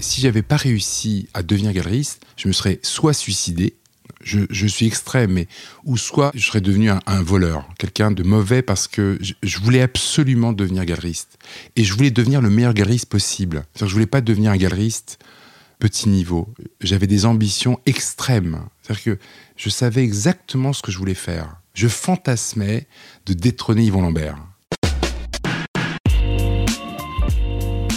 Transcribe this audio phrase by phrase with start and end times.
[0.00, 3.74] si j'avais pas réussi à devenir galeriste, je me serais soit suicidé,
[4.22, 5.44] je, suis extrême,
[5.84, 10.52] ou soit je serais devenu un, voleur, quelqu'un de mauvais parce que je, voulais absolument
[10.52, 11.38] devenir galeriste
[11.76, 13.64] et je voulais devenir le meilleur galeriste possible.
[13.78, 15.18] Je voulais pas devenir un galeriste
[15.78, 16.52] petit niveau.
[16.80, 18.60] J'avais des ambitions extrêmes.
[18.82, 19.18] C'est-à-dire que
[19.56, 21.56] je savais exactement ce que je voulais faire.
[21.74, 22.86] Je fantasmais
[23.26, 24.36] de détrôner Yvon Lambert.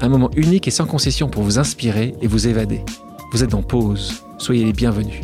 [0.00, 2.82] Un moment unique et sans concession pour vous inspirer et vous évader.
[3.32, 5.22] Vous êtes en pause, soyez les bienvenus.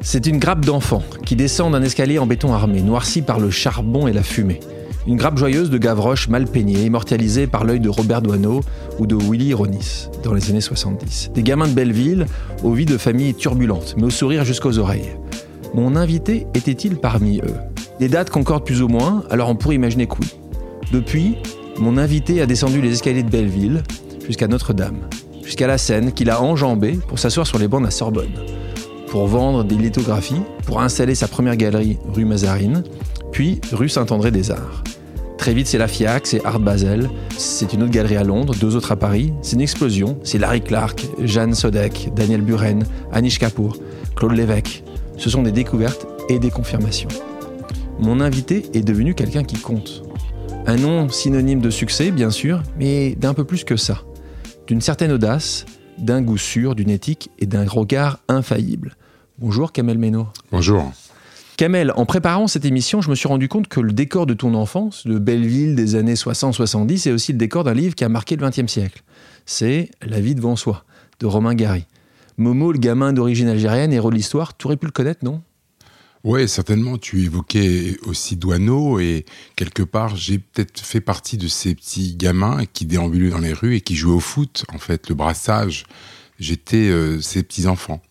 [0.00, 4.06] C'est une grappe d'enfants qui descend d'un escalier en béton armé, noirci par le charbon
[4.06, 4.60] et la fumée.
[5.08, 8.60] Une grappe joyeuse de Gavroche mal peignée, immortalisée par l'œil de Robert Doisneau
[9.00, 11.30] ou de Willy Ronis dans les années 70.
[11.34, 12.26] Des gamins de Belleville,
[12.62, 15.16] aux vies de familles turbulentes, mais au sourire jusqu'aux oreilles.
[15.74, 17.54] Mon invité était-il parmi eux?
[17.98, 20.28] Les dates concordent plus ou moins, alors on pourrait imaginer que oui.
[20.92, 21.36] Depuis,
[21.78, 23.82] mon invité a descendu les escaliers de Belleville
[24.26, 25.08] jusqu'à Notre-Dame,
[25.44, 28.32] jusqu'à la Seine qu'il a enjambée pour s'asseoir sur les bancs de la Sorbonne,
[29.08, 32.82] pour vendre des lithographies, pour installer sa première galerie rue Mazarine,
[33.30, 34.84] puis rue Saint-André-des-Arts.
[35.38, 38.74] Très vite, c'est la FIAC, c'est Art Basel, c'est une autre galerie à Londres, deux
[38.74, 39.32] autres à Paris.
[39.42, 40.18] C'est une explosion.
[40.24, 43.76] C'est Larry Clark, Jeanne Sodek, Daniel Buren, Anish Kapoor,
[44.16, 44.82] Claude Lévesque.
[45.18, 47.10] Ce sont des découvertes et des confirmations.
[48.00, 50.05] Mon invité est devenu quelqu'un qui compte.
[50.68, 54.02] Un nom synonyme de succès, bien sûr, mais d'un peu plus que ça.
[54.66, 55.64] D'une certaine audace,
[55.96, 58.96] d'un goût sûr, d'une éthique et d'un regard infaillible.
[59.38, 60.26] Bonjour Kamel Meno.
[60.50, 60.92] Bonjour.
[61.56, 64.54] Kamel, en préparant cette émission, je me suis rendu compte que le décor de ton
[64.54, 68.34] enfance, de Belleville des années 60-70, est aussi le décor d'un livre qui a marqué
[68.34, 69.04] le XXe siècle.
[69.46, 70.84] C'est La vie devant soi,
[71.20, 71.86] de Romain Gary.
[72.38, 75.42] Momo, le gamin d'origine algérienne, héros de l'histoire, tu aurais pu le connaître, non?
[76.26, 76.98] Oui, certainement.
[76.98, 82.64] Tu évoquais aussi Douaneau et quelque part, j'ai peut-être fait partie de ces petits gamins
[82.72, 84.64] qui déambulaient dans les rues et qui jouaient au foot.
[84.74, 85.84] En fait, le brassage,
[86.40, 88.02] j'étais euh, ces petits enfants.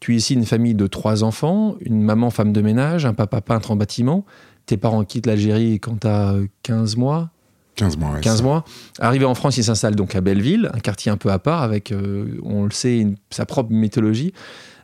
[0.00, 3.42] Tu es ici une famille de trois enfants, une maman femme de ménage, un papa
[3.42, 4.24] peintre en bâtiment.
[4.64, 7.30] Tes parents quittent l'Algérie quand tu as 15 mois
[7.76, 8.64] 15 mois, 15 mois.
[9.00, 11.92] Arrivé en France, il s'installe donc à Belleville, un quartier un peu à part avec,
[11.92, 14.32] euh, on le sait, sa propre mythologie.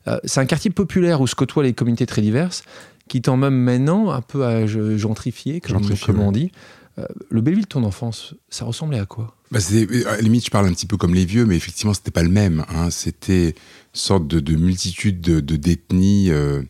[0.09, 2.63] Euh, c'est un quartier populaire où se côtoient les communautés très diverses,
[3.09, 5.81] qui tend même maintenant un peu à gentrifier, comme,
[6.21, 6.53] on dit.
[6.99, 9.37] Euh, le Belleville de ton enfance, ça ressemblait à quoi?
[9.51, 12.11] Bah À la limite, je parle un petit peu comme les vieux, mais effectivement, c'était
[12.11, 12.65] pas le même.
[12.69, 12.91] Hein.
[12.91, 13.55] C'était une
[13.93, 16.31] sorte de, multitude de, d'ethnies.
[16.31, 16.63] Euh,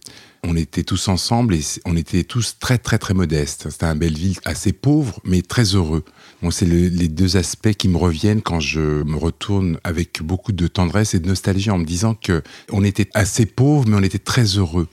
[0.42, 3.68] on était tous ensemble et on était tous très, très, très modestes.
[3.70, 6.04] C'était un Belleville assez pauvre, mais très heureux.
[6.42, 10.66] Bon, c'est les deux aspects qui me reviennent quand je me retourne avec beaucoup de
[10.66, 14.18] tendresse et de nostalgie en me disant que on était assez pauvres, mais on était
[14.18, 14.88] très heureux.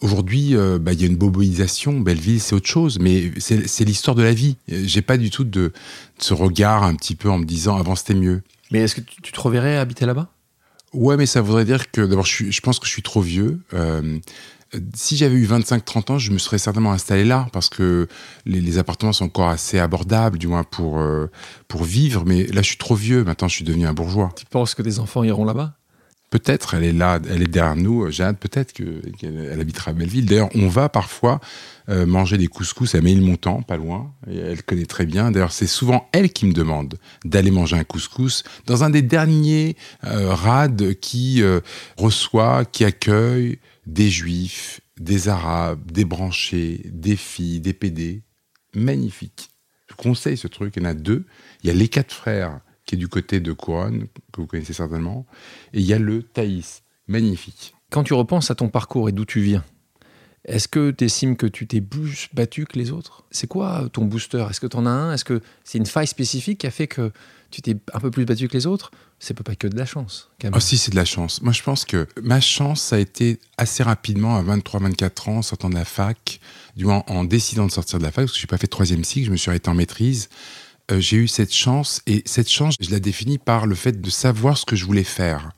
[0.00, 2.00] Aujourd'hui, euh, bah, il y a une boboisation.
[2.00, 4.56] Belleville, c'est autre chose, mais c'est l'histoire de la vie.
[4.68, 5.72] J'ai pas du tout de,
[6.18, 8.42] ce regard un petit peu en me disant avant c'était mieux.
[8.70, 10.28] Mais est-ce que tu te reverrais habiter là-bas?
[10.92, 13.60] Ouais, mais ça voudrait dire que d'abord, je, je, pense que je suis trop vieux.
[13.74, 14.18] Euh,
[14.94, 18.08] si j'avais eu 25-30 ans, je me serais certainement installé là parce que
[18.46, 21.30] les, appartements sont encore assez abordables, du moins pour, euh,
[21.68, 22.24] pour vivre.
[22.26, 23.24] Mais là, je suis trop vieux.
[23.24, 24.30] Maintenant, je suis devenu un bourgeois.
[24.36, 25.74] Tu penses que des enfants iront là-bas?
[26.30, 28.10] Peut-être, elle est là, elle est derrière nous.
[28.10, 30.24] Jeanne, peut-être qu'elle habitera à Belleville.
[30.24, 31.40] D'ailleurs, on va parfois
[31.90, 34.14] euh, manger des couscous à Ménilmontant, pas loin.
[34.30, 35.30] Et elle connaît très bien.
[35.30, 36.94] D'ailleurs, c'est souvent elle qui me demande
[37.26, 41.42] d'aller manger un couscous dans un des derniers euh, rades qui
[41.98, 48.22] reçoit, qui accueille des juifs, des arabes, des branchés, des filles, des PD.
[48.74, 49.50] Magnifique.
[49.88, 50.74] Je conseille ce truc.
[50.76, 51.26] Il y en a deux.
[51.62, 54.72] Il y a les quatre frères, qui est du côté de Couronne, que vous connaissez
[54.72, 55.26] certainement.
[55.72, 56.82] Et il y a le Thaïs.
[57.08, 57.74] Magnifique.
[57.90, 59.64] Quand tu repenses à ton parcours et d'où tu viens,
[60.44, 63.24] est-ce que tu estimes que tu t'es plus battu que les autres?
[63.30, 64.46] C'est quoi ton booster?
[64.48, 65.12] Est-ce que tu en as un?
[65.12, 67.12] Est-ce que c'est une faille spécifique qui a fait que
[67.52, 68.90] tu t'es un peu plus battu que les autres
[69.20, 70.30] C'est pas que de la chance.
[70.52, 71.42] Ah si, c'est de la chance.
[71.42, 75.42] Moi, je pense que ma chance, ça a été assez rapidement, à 23-24 ans, en
[75.42, 76.40] sortant de la fac,
[76.76, 78.66] du moins en décidant de sortir de la fac, parce que je n'ai pas fait
[78.66, 80.30] troisième cycle, je me suis arrêté en maîtrise.
[80.90, 84.10] Euh, j'ai eu cette chance, et cette chance, je la définis par le fait de
[84.10, 85.52] savoir ce que je voulais faire.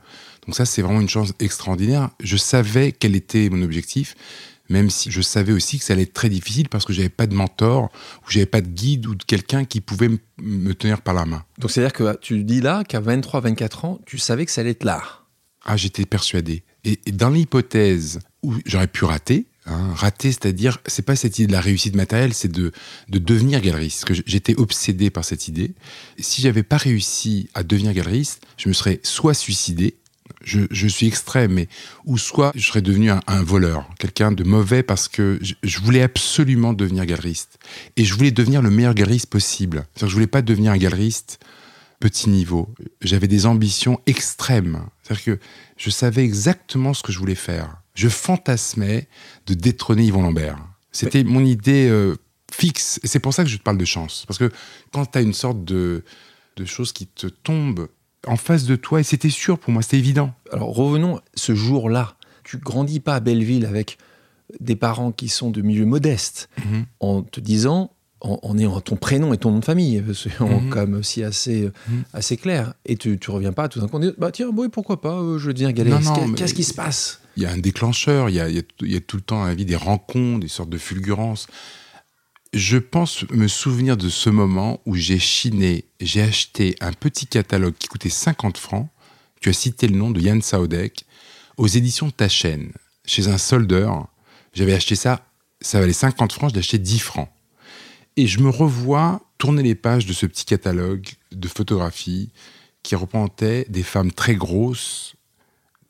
[0.46, 2.10] Donc ça, c'est vraiment une chance extraordinaire.
[2.20, 4.14] Je savais quel était mon objectif
[4.68, 7.26] même si je savais aussi que ça allait être très difficile parce que j'avais pas
[7.26, 7.90] de mentor,
[8.26, 11.44] ou j'avais pas de guide ou de quelqu'un qui pouvait me tenir par la main.
[11.58, 14.70] Donc c'est-à-dire que tu dis là qu'à 23, 24 ans, tu savais que ça allait
[14.70, 15.24] être l'art.
[15.64, 16.62] Ah, j'étais persuadé.
[16.84, 21.52] Et, dans l'hypothèse où j'aurais pu rater, hein, rater, c'est-à-dire, c'est pas cette idée de
[21.52, 22.72] la réussite matérielle, c'est de,
[23.08, 24.04] de devenir galeriste.
[24.04, 25.74] que j'étais obsédé par cette idée.
[26.18, 29.96] si j'avais pas réussi à devenir galeriste, je me serais soit suicidé,
[30.42, 31.68] je, suis extrême, mais
[32.04, 36.72] ou soit je serais devenu un, voleur, quelqu'un de mauvais parce que je, voulais absolument
[36.72, 37.58] devenir galeriste
[37.96, 39.86] et je voulais devenir le meilleur galeriste possible.
[40.00, 41.40] Je voulais pas devenir un galeriste
[42.00, 42.68] petit niveau.
[43.00, 44.84] J'avais des ambitions extrêmes.
[45.02, 45.38] C'est-à-dire que
[45.76, 47.76] je savais exactement ce que je voulais faire.
[47.94, 49.08] Je fantasmais
[49.46, 50.58] de détrôner Yvon Lambert.
[50.92, 52.16] C'était mon idée euh,
[52.52, 53.00] fixe.
[53.02, 54.24] Et c'est pour ça que je te parle de chance.
[54.26, 54.50] Parce que
[54.92, 56.04] quand tu as une sorte de,
[56.56, 57.88] de choses qui te tombent
[58.26, 60.32] en face de toi, et c'était sûr pour moi, c'était évident.
[60.52, 62.14] Alors revenons ce jour-là.
[62.42, 63.98] Tu grandis pas à Belleville avec
[64.60, 66.84] des parents qui sont de milieu modeste, mhm.
[67.00, 70.70] en te disant, en, ayant ton prénom et ton nom de famille, c'est mhm.
[70.70, 72.04] comme aussi assez, mhm.
[72.12, 72.74] assez clair.
[72.86, 75.46] Et tu, tu reviens pas tout d'un coup, bah tiens, oui, pourquoi pas, euh, je
[75.46, 76.12] veux dire galeriste.
[76.36, 77.20] Qu'est-ce qui se passe?
[77.36, 79.46] Il y a un déclencheur, il y a, il y a, tout le temps dans
[79.46, 81.48] la vie des rencontres, des sortes de fulgurances
[82.54, 87.74] je pense me souvenir de ce moment où j'ai chiné, j'ai acheté un petit catalogue
[87.76, 88.88] qui coûtait 50 francs.
[89.40, 91.04] Tu as cité le nom de Yann Saodek
[91.56, 92.72] aux éditions Tachen,
[93.04, 94.06] chez un soldeur.
[94.52, 95.26] J'avais acheté ça,
[95.60, 97.28] ça valait 50 francs, je l'ai acheté 10 francs.
[98.16, 102.30] Et je me revois tourner les pages de ce petit catalogue de photographies
[102.84, 105.16] qui représentait des femmes très grosses,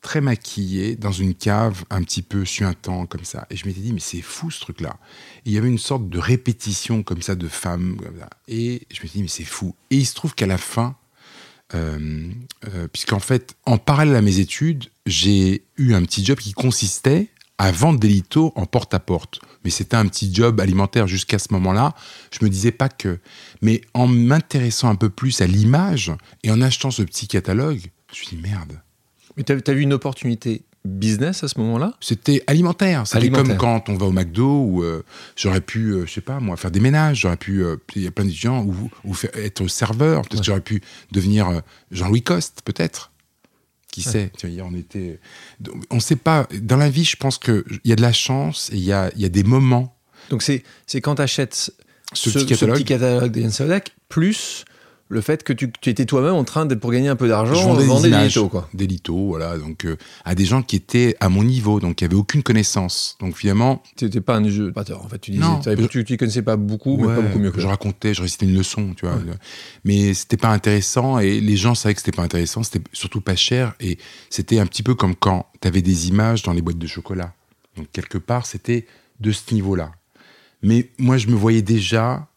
[0.05, 3.47] très maquillée dans une cave un petit peu suintant comme ça.
[3.49, 4.97] Et je m'étais dit, mais c'est fou ce truc-là.
[5.45, 7.97] Il y avait une sorte de répétition comme ça de femmes.
[8.47, 9.73] Et je me suis dit, mais c'est fou.
[9.89, 10.95] Et il se trouve qu'à la fin,
[11.73, 12.29] euh,
[12.67, 17.29] euh, puisqu'en fait, en parallèle à mes études, j'ai eu un petit job qui consistait
[17.57, 19.39] à vendre des litos en porte-à-porte.
[19.63, 21.95] Mais c'était un petit job alimentaire jusqu'à ce moment-là.
[22.31, 23.19] Je me disais pas que.
[23.63, 26.11] Mais en m'intéressant un peu plus à l'image
[26.43, 27.81] et en achetant ce petit catalogue,
[28.13, 28.79] je me suis dit merde,
[29.37, 31.93] mais tu as, vu une opportunité business à ce moment-là?
[31.99, 33.05] C'était alimentaire.
[33.07, 35.03] C'était comme quand on va au McDo où euh,
[35.35, 37.21] j'aurais pu, euh, je sais pas moi, faire des ménages.
[37.21, 40.21] J'aurais pu, euh, il y a plein d'étudiants ou, ou être serveur.
[40.23, 41.61] Peut-être j'aurais pu devenir
[41.91, 43.11] Jean-Louis Coste, peut-être.
[43.91, 44.31] Qui sait?
[44.37, 45.19] Tu vois, on était,
[45.89, 46.47] on sait pas.
[46.61, 48.91] Dans la vie, je pense que il y a de la chance et il y
[48.91, 49.95] a, y a des moments.
[50.29, 50.63] Donc c'est
[51.01, 51.71] quand tu achètes
[52.13, 54.65] ce, petit catalogue, ce petit catalogue de plus
[55.07, 58.01] le fait que tu, étais toi-même en train d'être pour gagner un peu d'argent, vendre
[58.01, 58.67] des litos, quoi.
[58.73, 62.05] Des litos, voilà, donc euh, à des gens qui étaient à mon niveau, donc qui
[62.05, 63.15] avaient aucune connaissance.
[63.19, 64.73] Donc finalement, c'était pas un jeu.
[64.75, 67.61] En fait, tu disais, non, tu, tu connaissais pas beaucoup, mais pas beaucoup mieux que
[67.61, 69.19] je racontais, je récitais une leçon, tu vois.
[69.83, 72.63] Mais c'était pas intéressant et les gens savaient que c'était pas intéressant.
[72.63, 73.99] C'était surtout pas cher et
[74.31, 77.33] c'était un petit peu comme quand tu avais des images dans les boîtes de chocolat.
[77.77, 78.87] Donc quelque part, c'était
[79.19, 79.91] de ce niveau-là.
[80.63, 82.27] Mais moi, je me voyais déjà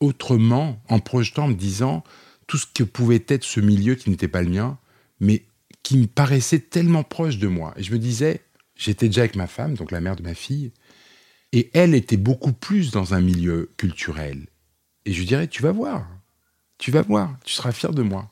[0.00, 2.04] autrement en projetant, en me disant
[2.46, 4.78] tout ce que pouvait être ce milieu qui n'était pas le mien,
[5.20, 5.44] mais
[5.82, 7.74] qui me paraissait tellement proche de moi.
[7.76, 8.42] Et je me disais,
[8.76, 10.72] j'étais déjà avec ma femme, donc la mère de ma fille,
[11.52, 14.46] et elle était beaucoup plus dans un milieu culturel.
[15.04, 16.06] Et je lui dirais, tu vas voir,
[16.78, 18.30] tu vas voir, tu seras fier de moi.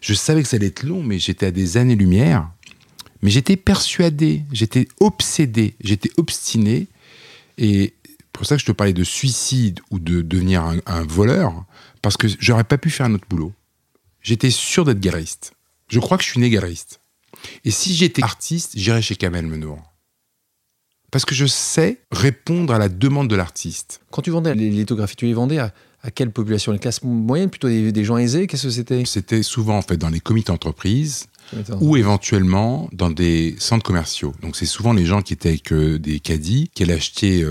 [0.00, 2.50] Je savais que ça allait être long, mais j'étais à des années-lumière.
[3.22, 6.86] Mais j'étais persuadé, j'étais obsédé, j'étais obstiné.
[7.58, 7.94] Et
[8.36, 11.64] pour ça que je te parlais de suicide ou de devenir un, voleur,
[12.02, 13.52] parce que j'aurais pas pu faire un autre boulot.
[14.20, 15.52] J'étais sûr d'être galeriste.
[15.88, 17.00] Je crois que je suis né galeriste.
[17.64, 19.82] Et si j'étais artiste, j'irais chez Kamel Menour.
[21.10, 24.00] Parce que je sais répondre à la demande de l'artiste.
[24.10, 25.72] Quand tu vendais les lithographies, tu les vendais à,
[26.14, 26.72] quelle population?
[26.72, 28.46] Les classes moyennes, plutôt des, des gens aisés?
[28.46, 29.04] Qu'est-ce que c'était?
[29.04, 31.26] C'était souvent en fait dans les comités d'entreprise,
[31.80, 34.34] ou éventuellement dans des centres commerciaux.
[34.42, 37.44] Donc c'est souvent les gens qui étaient avec euh, des caddies, qui allaient acheter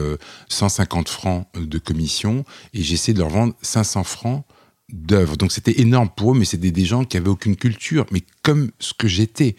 [0.50, 4.46] 150 euh, francs de commission et j'essaie de leur vendre 500 francs
[4.92, 5.38] d'œuvres.
[5.38, 8.72] Donc c'était énorme pour eux, mais c'était des gens qui avaient aucune culture, mais comme
[8.80, 9.56] ce que j'étais.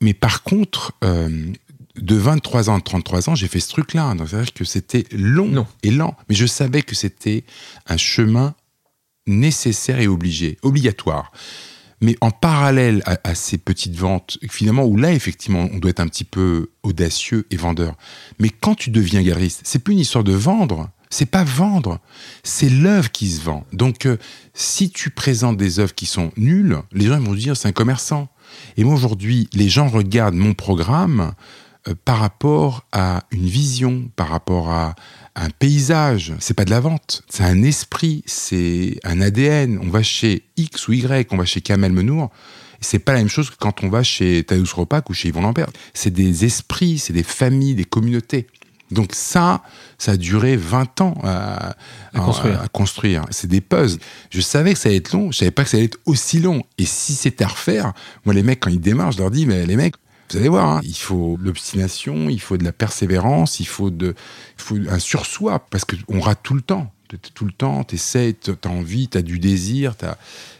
[0.00, 1.52] Mais par contre, euh,
[1.96, 4.14] de 23 ans à 33 ans, j'ai fait ce truc-là.
[4.16, 7.44] C'est-à-dire que c'était long et lent, mais je savais que c'était
[7.86, 8.54] un chemin
[9.26, 11.32] nécessaire et obligé, obligatoire.
[12.00, 16.06] Mais en parallèle à, ces petites ventes, finalement, où là, effectivement, on doit être un
[16.06, 17.96] petit peu audacieux et vendeur.
[18.38, 20.90] Mais quand tu deviens galeriste, c'est plus une histoire de vendre.
[21.10, 22.00] C'est pas vendre,
[22.42, 23.64] c'est l'œuvre qui se vend.
[23.72, 24.18] Donc, euh,
[24.52, 28.28] si tu présentes des œuvres qui sont nulles, les gens vont dire c'est un commerçant.
[28.76, 31.32] Et moi aujourd'hui, les gens regardent mon programme
[32.04, 34.94] par rapport à une vision, par rapport à
[35.36, 36.34] un paysage.
[36.40, 39.78] C'est pas de la vente, c'est un esprit, c'est un ADN.
[39.82, 42.30] On va chez X ou Y, on va chez Kamel Menour.
[42.80, 45.42] C'est pas la même chose que quand on va chez Tadeusz Ropac ou chez Yvon
[45.42, 45.68] Lambert.
[45.94, 48.46] C'est des esprits, c'est des familles, des communautés.
[48.90, 49.62] Donc ça,
[49.98, 51.74] ça a duré 20 ans à,
[52.72, 53.24] construire.
[53.30, 54.00] C'est des puzzles.
[54.30, 56.38] Je savais que ça allait être long, je savais pas que ça allait être aussi
[56.38, 56.62] long.
[56.78, 57.92] Et si c'était à refaire,
[58.24, 59.96] moi les mecs quand ils démarrent, je leur dis mais les mecs,
[60.30, 64.14] vous allez voir, hein, il faut l'obstination, il faut de la persévérance, il faut, de,
[64.58, 66.92] il faut un sursoi parce qu'on rate tout le temps.
[67.32, 70.18] Tout le temps, tu essaies, tu as envie, tu as du désir, tu as.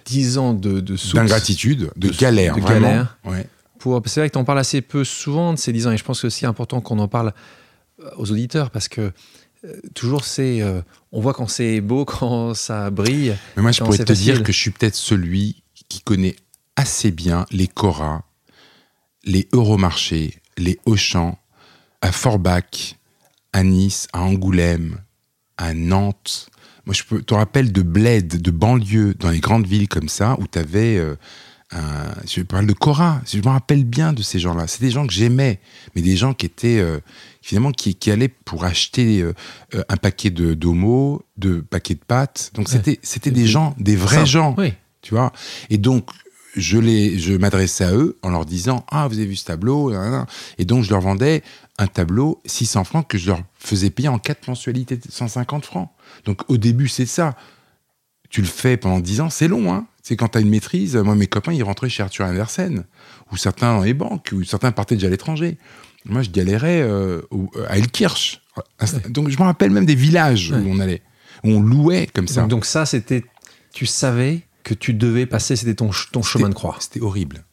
[0.08, 2.56] 10 ans de, de D'ingratitude, de, galère.
[2.56, 3.18] De galère.
[3.24, 3.46] Ouais.
[4.06, 6.04] C'est vrai que tu en parles assez peu souvent de ces 10 ans, et je
[6.04, 7.32] pense que c'est important qu'on en parle
[8.00, 9.12] euh, aux auditeurs, parce que
[9.64, 10.62] euh, toujours c'est.
[10.62, 10.80] Euh,
[11.12, 13.36] on voit quand c'est beau, quand ça brille.
[13.56, 16.36] Mais moi, je pourrais te dire que je suis peut-être celui qui connaît
[16.76, 18.24] assez bien les Cora,
[19.24, 21.38] les Euromarchés, les Auchan,
[22.00, 22.96] à Forbach,
[23.52, 24.98] à Nice, à Angoulême,
[25.56, 26.50] à Nantes.
[26.86, 30.46] Moi, je te rappelle de bled, de banlieue, dans les grandes villes comme ça, où
[30.46, 31.02] tu avais
[32.26, 34.66] je parle de Cora, je me rappelle bien de ces gens-là.
[34.66, 35.60] C'est des gens que j'aimais,
[35.94, 36.98] mais des gens qui étaient euh,
[37.42, 39.34] finalement qui, allaient pour acheter euh,
[39.88, 42.52] un paquet de d'homo, de paquets de pâtes.
[42.54, 44.56] Donc c'était c'était des gens, des vrais gens,
[45.02, 45.32] tu vois.
[45.70, 46.08] Et donc
[46.56, 49.92] je les je m'adressais à eux en leur disant ah vous avez vu ce tableau
[50.58, 51.42] et donc je leur vendais
[51.78, 55.90] un tableau 600 francs que je leur faisais payer en quatre mensualités de 150 francs.
[56.24, 57.36] Donc au début c'est ça.
[58.30, 60.96] Tu le fais pendant 10 ans, c'est long, hein c'est quand tu as une maîtrise.
[60.96, 62.84] Moi, mes copains, ils rentraient chez Arthur Andersen,
[63.30, 65.58] ou certains dans les banques, ou certains partaient déjà à l'étranger.
[66.06, 67.20] Moi, je galérais euh,
[67.68, 68.40] à Elkirch.
[69.10, 71.02] Donc, je me rappelle même des villages où on allait,
[71.44, 72.46] où on louait comme ça.
[72.46, 73.22] Donc, ça, c'était.
[73.74, 76.76] Tu savais que tu devais passer, c'était ton, ton chemin de croix.
[76.80, 77.44] C'était horrible.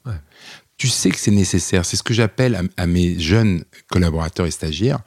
[0.78, 1.86] Tu sais que c'est nécessaire.
[1.86, 5.00] C'est ce que j'appelle à, à, mes jeunes collaborateurs et stagiaires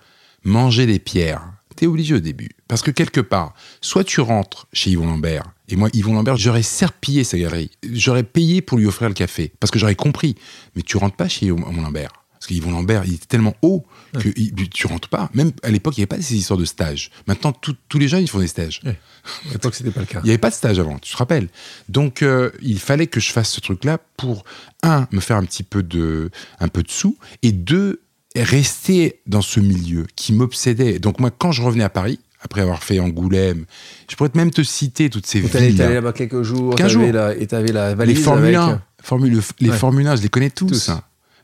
[0.44, 1.42] manger des pierres.
[1.76, 2.50] Tu es obligé au début.
[2.66, 6.62] Parce que quelque part, soit tu rentres chez Yvon Lambert et moi, Yvon Lambert, j'aurais
[6.62, 7.70] serpillé sa galerie.
[7.92, 9.52] J'aurais payé pour lui offrir le café.
[9.60, 10.34] Parce que j'aurais compris.
[10.74, 12.10] Mais tu rentres pas chez Yvon Lambert.
[12.48, 15.28] Parce qu'Yvon Lambert, il était tellement haut que tu rentres pas.
[15.34, 17.10] Même à l'époque, il n'y avait pas ces histoires de stage.
[17.26, 18.80] Maintenant, tous les jeunes, ils font des stages.
[18.84, 20.20] À l'époque, c'était pas le cas.
[20.22, 21.48] Il n'y avait pas de stage avant, tu te rappelles.
[21.90, 24.44] Donc, euh, il fallait que je fasse ce truc-là pour,
[24.82, 28.00] un, me faire un petit peu de, un peu de sous, et deux,
[28.34, 30.98] rester dans ce milieu qui m'obsédait.
[30.98, 33.64] Donc, moi, quand je revenais à Paris, après avoir fait Angoulême.
[34.08, 35.74] Je pourrais même te citer toutes ces villes.
[35.74, 36.74] Tu allé là-bas quelques jours.
[36.76, 37.02] 15 jours.
[37.02, 40.50] et tu avais la valise Les Formule 1, Formule, les Formule 1, je les connais
[40.50, 40.90] tous.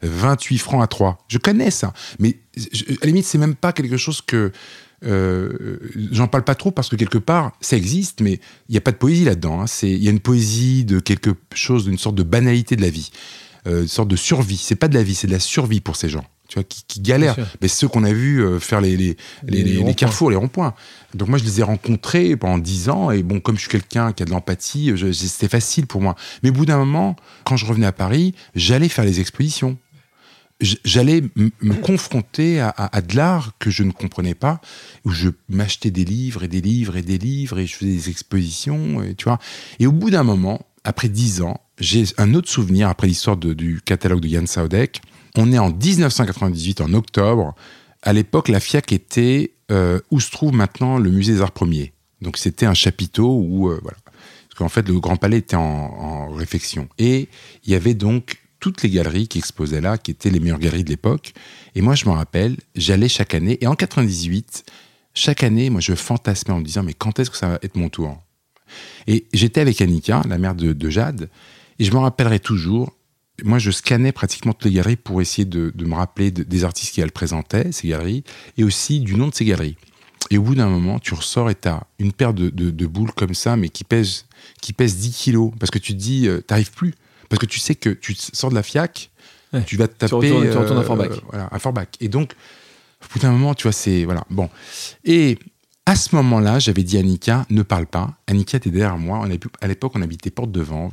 [0.09, 1.25] 28 francs à 3.
[1.29, 1.93] Je connais ça.
[2.19, 2.61] Mais à
[3.03, 4.53] la limite, c'est même pas quelque chose que.
[5.05, 5.79] Euh,
[6.13, 8.93] j'en parle pas trop parce que quelque part, ça existe, mais il n'y a pas
[8.93, 9.61] de poésie là-dedans.
[9.61, 9.67] Hein.
[9.83, 13.11] Il y a une poésie de quelque chose, d'une sorte de banalité de la vie,
[13.67, 14.57] euh, une sorte de survie.
[14.57, 17.01] C'est pas de la vie, c'est de la survie pour ces gens tu vois, qui,
[17.01, 17.37] galèrent.
[17.61, 20.75] Mais ceux qu'on a vu euh, faire les, les, les, carrefours, les ronds-points.
[21.15, 23.11] Donc moi, je les ai rencontrés pendant dix ans.
[23.11, 26.15] Et bon, comme je suis quelqu'un qui a de l'empathie, c'était facile pour moi.
[26.43, 29.79] Mais au bout d'un moment, quand je revenais à Paris, j'allais faire les expositions.
[30.61, 34.61] J'allais me confronter à, de l'art que je ne comprenais pas,
[35.05, 38.09] où je m'achetais des livres et des livres et des livres et je faisais des
[38.09, 39.39] expositions, et, tu vois.
[39.81, 43.81] Et au bout d'un moment, après dix ans, j'ai un autre souvenir après l'histoire du
[43.85, 45.03] catalogue de Jan Saudek
[45.37, 47.55] on est en 1998, en octobre.
[48.03, 51.93] À l'époque, la FIAC était euh, où se trouve maintenant le musée des Arts Premiers.
[52.21, 53.99] Donc c'était un chapiteau où, euh, voilà.
[54.05, 56.89] Parce qu'en fait, le Grand Palais était en, réfection.
[56.99, 57.29] Et
[57.65, 60.85] il y avait donc toutes les galeries qui exposaient là, qui étaient les meilleures galeries
[60.85, 61.35] de l'époque.
[61.75, 63.59] Et moi, je m'en rappelle, j'allais chaque année.
[63.61, 64.65] Et en 98,
[65.13, 67.77] chaque année, moi, je fantasmais en me disant, mais quand est-ce que ça va être
[67.77, 68.17] mon tour?
[69.07, 71.29] Et j'étais avec Annika, la mère de, de Jade,
[71.79, 72.97] et je me rappellerai toujours,
[73.43, 77.03] moi, je scannais pratiquement toutes les galeries pour essayer de, me rappeler des artistes qui
[77.03, 78.25] elles présentaient, ces galeries,
[78.57, 79.77] et aussi du nom de ces galeries.
[80.31, 83.35] Et au bout d'un moment, tu ressors et tu as une paire de, boules comme
[83.35, 84.25] ça, mais qui pèse,
[84.63, 85.53] qui pèse 10 kilos.
[85.61, 86.95] Parce que tu te dis, euh, t'arrives plus.
[87.29, 89.11] Parce que tu sais que tu sors de la FIAC,
[89.67, 90.09] tu vas te taper.
[90.09, 91.13] Tu retournes, tu retournes à euh, Forbach.
[91.29, 91.89] voilà, à Forbach.
[92.01, 92.33] Et donc,
[93.03, 94.05] au bout d'un moment, tu vois, c'est.
[94.05, 94.25] Voilà.
[94.31, 94.51] Bon.
[95.05, 95.39] Et
[95.87, 98.15] à ce moment-là, j'avais dit à Annika, ne parle pas.
[98.27, 99.19] Annika était derrière moi.
[99.21, 100.93] On avait, à l'époque, on habitait Porte de Vanves.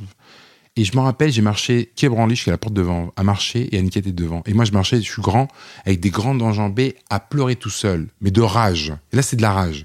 [0.76, 3.78] Et je me rappelle, j'ai marché quai Branly jusqu'à la porte devant, à marcher, et
[3.78, 4.42] Annick était devant.
[4.46, 5.48] Et moi, je marchais, je suis grand,
[5.84, 8.94] avec des grandes enjambées, à pleurer tout seul, mais de rage.
[9.12, 9.84] Et là, c'est de la rage.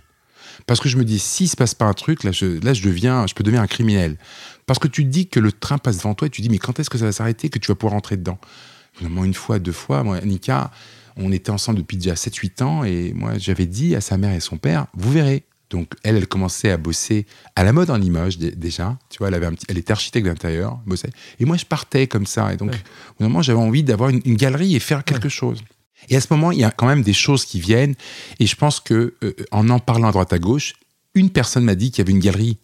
[0.66, 2.82] Parce que je me dis, s'il se passe pas un truc, là, je, là, je
[2.84, 4.18] deviens, je peux devenir un criminel.
[4.68, 6.60] Parce que tu dis que le train passe devant toi, et tu te dis, mais
[6.60, 8.38] quand est-ce que ça va s'arrêter, que tu vas pouvoir rentrer dedans?
[8.94, 10.72] Finalement, une fois, deux fois, moi, Annika,
[11.16, 14.40] on était ensemble depuis déjà 7-8 ans, et moi, j'avais dit à sa mère et
[14.40, 18.38] son père, vous verrez, donc elle, elle commençait à bosser à la mode en Limoges
[18.38, 18.98] déjà.
[19.10, 21.10] Tu vois, elle avait un petit, elle était architecte d'intérieur, bossait.
[21.40, 22.54] Et moi, je partais comme ça.
[22.54, 22.72] Et donc,
[23.20, 25.62] au moment, j'avais envie d'avoir une, galerie et faire quelque chose.
[26.10, 27.96] Et à ce moment, il y a quand même des choses qui viennent.
[28.40, 30.74] Et je pense que euh, en en parlant à droite à gauche,
[31.16, 32.58] une personne m'a dit qu'il y avait une galerie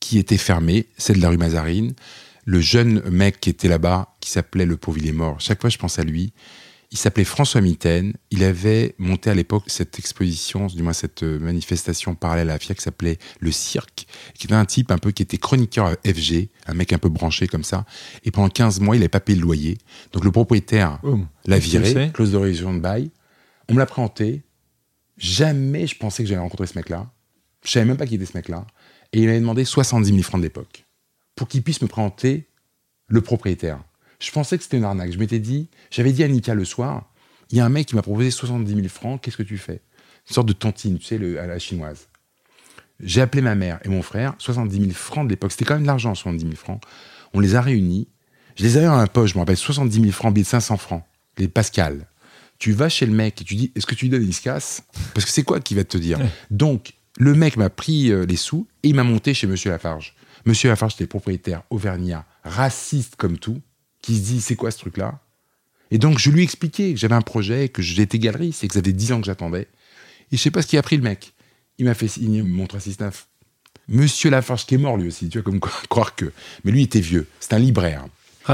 [0.00, 1.94] qui était fermée, celle de la rue Mazarine.
[2.44, 5.38] Le jeune mec qui était là-bas, qui s'appelait Le Pauvre Il est mort.
[5.40, 6.32] Chaque fois, je pense à lui.
[6.90, 8.14] Il s'appelait François Mitaine.
[8.30, 12.58] Il avait monté à l'époque cette exposition, du moins cette euh, manifestation parallèle à la
[12.58, 15.92] FIA qui s'appelait Le Cirque, qui était un type un peu qui était chroniqueur à
[16.10, 17.84] FG, un mec un peu branché comme ça.
[18.24, 19.76] Et pendant 15 mois, il n'avait pas payé le loyer.
[20.12, 21.18] Donc le propriétaire Oh.
[21.44, 23.10] l'a viré, clause de révision de bail.
[23.68, 24.42] On me l'a présenté.
[25.18, 27.10] Jamais je pensais que j'allais rencontrer ce mec-là.
[27.64, 28.66] Je savais même pas qui était ce mec-là.
[29.12, 30.84] Et il m'avait demandé 70 000 francs de l'époque
[31.34, 32.46] pour qu'il puisse me présenter
[33.06, 33.82] le propriétaire.
[34.20, 35.12] Je pensais que c'était une arnaque.
[35.12, 37.10] Je m'étais dit, j'avais dit à Nika le soir,
[37.50, 39.80] il y a un mec qui m'a proposé 70 000 francs, qu'est-ce que tu fais?
[40.28, 42.08] Une sorte de tantine, tu sais, le- à la chinoise.
[43.00, 45.84] J'ai appelé ma mère et mon frère, 70 000 francs de l'époque, c'était quand même
[45.84, 46.82] de l'argent, 70 000 francs.
[47.32, 48.08] On les a réunis.
[48.56, 50.76] Je les avais dans la poche, je me rappelle, 70 000 francs, billets de 500
[50.78, 51.04] francs,
[51.38, 52.08] les Pascal.
[52.58, 54.82] Tu vas chez le mec et tu dis, est-ce que tu lui donnes se casse
[55.14, 56.18] Parce que c'est quoi qu'il va te dire?
[56.50, 60.14] Donc, le mec m'a pris euh, les sous et il m'a monté chez Monsieur Lafarge.
[60.46, 63.60] Monsieur Lafarge, c'était propriétaire auvergnat, raciste comme tout,
[64.00, 65.20] qui se dit, c'est quoi ce truc-là?
[65.90, 68.74] Et donc, je lui ai expliqué que j'avais un projet, que j'étais galeriste et que
[68.74, 69.66] ça faisait 10 ans que j'attendais.
[70.30, 71.32] Et je sais pas ce qu'il a pris le mec.
[71.78, 73.26] Il m'a fait signer mon 369.
[73.88, 76.32] Monsieur Lafarge, qui est mort lui aussi, tu vois, comme quoi, croire que.
[76.62, 77.26] Mais lui, il était vieux.
[77.40, 78.06] C'est un libraire.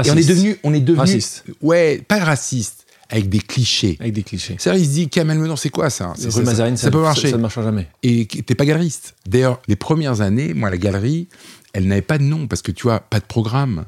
[0.03, 0.57] Et on est devenu.
[0.63, 1.45] On est devenu Raciste.
[1.61, 3.97] Ouais, pas raciste, avec des clichés.
[3.99, 4.55] Avec des clichés.
[4.59, 6.91] C'est-à-dire, il se dit, Kamel Menon, c'est quoi ça C'est- Rue ça, ça- Mazarine, ça
[6.91, 7.29] peut marcher.
[7.29, 7.87] Ça, ne marchera jamais.
[8.03, 9.15] Et t'es pas galeriste.
[9.27, 11.27] D'ailleurs, les premières années, moi, la galerie,
[11.73, 13.85] elle n'avait pas de nom parce que tu vois, pas de programme,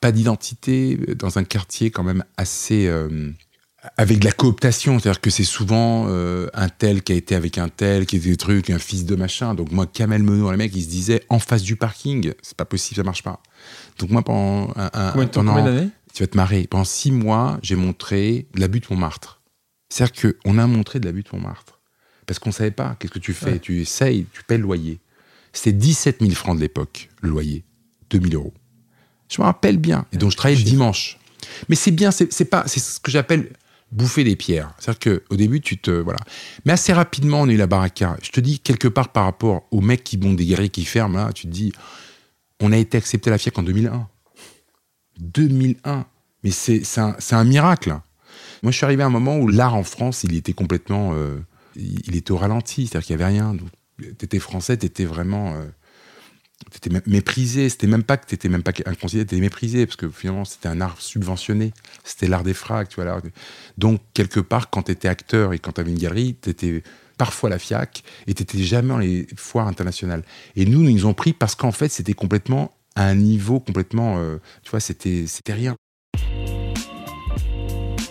[0.00, 2.86] pas d'identité, euh, dans un quartier quand même assez.
[2.86, 3.30] euh,
[3.98, 7.58] avec de la cooptation, c'est-à-dire que c'est souvent euh, un tel qui a été avec
[7.58, 9.52] un tel, qui était des trucs, un fils de machin.
[9.54, 12.64] Donc moi, Kamel Menon, les mecs, ils se disaient en face du parking, c'est pas
[12.64, 13.40] possible, ça marche pas.
[13.98, 15.88] Donc moi, pendant un, un- Combien pendant- combien d'années?
[16.14, 16.66] Tu vas te marrer.
[16.66, 19.42] Pendant six mois, j'ai montré de l'abus de Montmartre.
[19.88, 21.80] C'est-à-dire qu'on a montré de l'abus de Montmartre.
[22.26, 22.96] Parce qu'on ne savait pas.
[22.98, 23.52] Qu'est-ce que tu fais?
[23.52, 23.58] Ouais.
[23.58, 25.00] Tu essayes, tu paies le loyer.
[25.52, 27.64] C'était 17 000 francs de l'époque, le loyer.
[28.10, 28.54] 2 000 euros.
[29.28, 30.06] Je me rappelle bien.
[30.12, 31.18] Et donc, je travaillais le dimanche.
[31.68, 33.50] Mais c'est bien, c'est pas, c'est ce que j'appelle
[33.90, 34.72] bouffer des pierres.
[34.78, 35.90] C'est-à-dire qu'au début, tu te.
[35.90, 36.20] Voilà.
[36.64, 38.16] Mais assez rapidement, on a eu la baraka.
[38.22, 41.18] Je te dis, quelque part, par rapport aux mecs qui montent des galeries qui ferment,
[41.18, 41.72] là, tu te dis,
[42.60, 44.08] on a été accepté à la FIAC en 2001.
[45.20, 46.06] 2001.
[46.42, 47.90] Mais c'est un, miracle.
[48.62, 51.12] Moi, je suis arrivé à un moment où l'art en France, il était complètement.
[51.14, 51.38] euh,
[51.76, 53.56] il, était au ralenti, c'est-à-dire qu'il n'y avait rien.
[53.98, 55.54] Tu étais français, tu étais vraiment.
[55.54, 55.64] euh,
[56.70, 57.68] t'étais méprisé.
[57.68, 60.44] C'était même pas que tu étais même pas inconsidéré, tu étais méprisé, parce que finalement,
[60.44, 61.72] c'était un art subventionné.
[62.04, 63.20] C'était l'art des fracs, tu vois.
[63.78, 66.82] Donc, quelque part, quand tu étais acteur et quand tu avais une galerie, tu étais
[67.16, 70.24] parfois la FIAC et tu n'étais jamais dans les foires internationales.
[70.56, 74.18] Et nous, nous nous ont pris parce qu'en fait, c'était complètement à un niveau complètement.
[74.18, 75.74] euh, tu vois, c'était rien.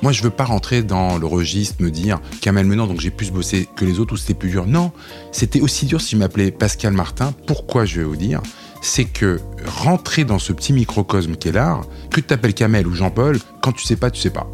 [0.02, 3.32] Moi, je veux pas rentrer dans le registre, me dire Kamel Menon, donc j'ai plus
[3.32, 4.66] bossé que les autres ou c'était plus dur.
[4.66, 4.92] Non,
[5.32, 7.34] c'était aussi dur si je m'appelais Pascal Martin.
[7.48, 8.42] Pourquoi je vais vous dire
[8.82, 13.40] C'est que rentrer dans ce petit microcosme qu'est l'art, que tu t'appelles Kamel ou Jean-Paul,
[13.62, 14.54] quand tu sais pas, tu sais pas.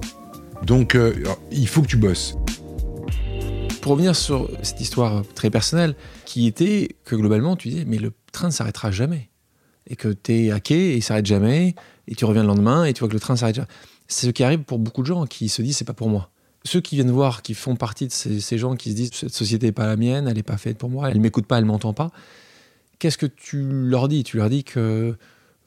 [0.61, 1.15] Donc, euh,
[1.51, 2.35] il faut que tu bosses.
[3.81, 8.11] Pour revenir sur cette histoire très personnelle, qui était que globalement, tu disais, mais le
[8.31, 9.28] train ne s'arrêtera jamais.
[9.89, 11.75] Et que tu es hacké et il s'arrête jamais,
[12.08, 13.67] et tu reviens le lendemain et tu vois que le train s'arrête jamais.
[14.08, 16.30] C'est ce qui arrive pour beaucoup de gens qui se disent, c'est pas pour moi.
[16.65, 19.34] Ceux qui viennent voir, qui font partie de ces, ces gens qui se disent, cette
[19.34, 21.65] société n'est pas la mienne, elle n'est pas faite pour moi, elle m'écoute pas, elle
[21.65, 22.12] m'entend pas.
[22.99, 24.23] Qu'est-ce que tu leur dis?
[24.23, 25.15] Tu leur dis que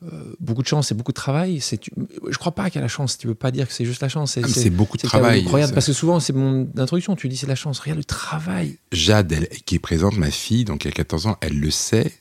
[0.05, 1.61] euh, beaucoup de chance et beaucoup de travail.
[1.61, 1.93] C'est, tu-
[2.29, 3.17] je crois pas qu'il y a la chance.
[3.17, 4.37] Tu veux pas dire que c'est juste la chance.
[4.37, 5.41] Ah, mais C'est beaucoup de c'est travail.
[5.41, 7.17] incroyable Ça- parce que souvent c'est mon introduction.
[7.17, 7.79] Tu dis c'est la chance.
[7.79, 8.79] Regarde le travail.
[8.93, 12.13] Jade, elle, qui est présente, ma fille, donc elle a 14 ans, elle le sait.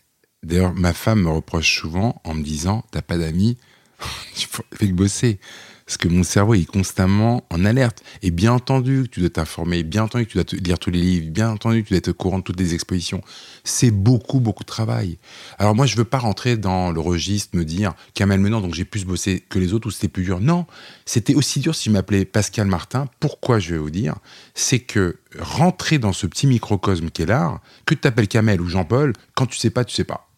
[0.43, 3.57] D'ailleurs, ma femme me reproche souvent en me disant T'as pas d'amis?
[4.35, 5.39] Tu fais que bosser.
[5.85, 8.01] Parce que mon cerveau est constamment en alerte.
[8.21, 11.49] Et bien entendu tu dois t'informer, bien entendu tu dois lire tous les livres, bien
[11.49, 13.21] entendu tu dois être au courant de toutes les expositions.
[13.65, 15.17] C'est beaucoup, beaucoup de travail.
[15.59, 18.85] Alors moi, je veux pas rentrer dans le registre, me dire Kamel Menon, donc j'ai
[18.85, 20.39] plus bossé que les autres ou c'était plus dur?
[20.39, 20.65] Non,
[21.05, 23.09] c'était aussi dur si je m'appelais Pascal Martin.
[23.19, 24.15] Pourquoi je vais vous dire
[24.55, 29.13] C'est que rentrer dans ce petit microcosme qu'est l'art, que tu t'appelles Kamel ou Jean-Paul,
[29.35, 30.30] quand tu sais pas, tu sais pas.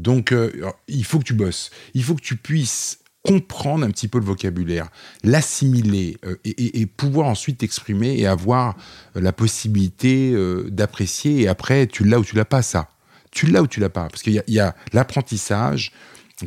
[0.00, 0.50] Donc, euh,
[0.88, 1.70] il faut que tu bosses.
[1.94, 4.88] Il faut que tu puisses comprendre un petit peu le vocabulaire,
[5.22, 8.76] l'assimiler euh, et, pouvoir ensuite t'exprimer et avoir
[9.14, 10.34] euh, la possibilité
[10.68, 11.42] d'apprécier.
[11.42, 12.88] Et après, tu l'as ou tu l'as pas, ça.
[13.30, 14.08] Tu l'as ou tu l'as pas.
[14.08, 15.92] Parce qu'il y a, a l'apprentissage,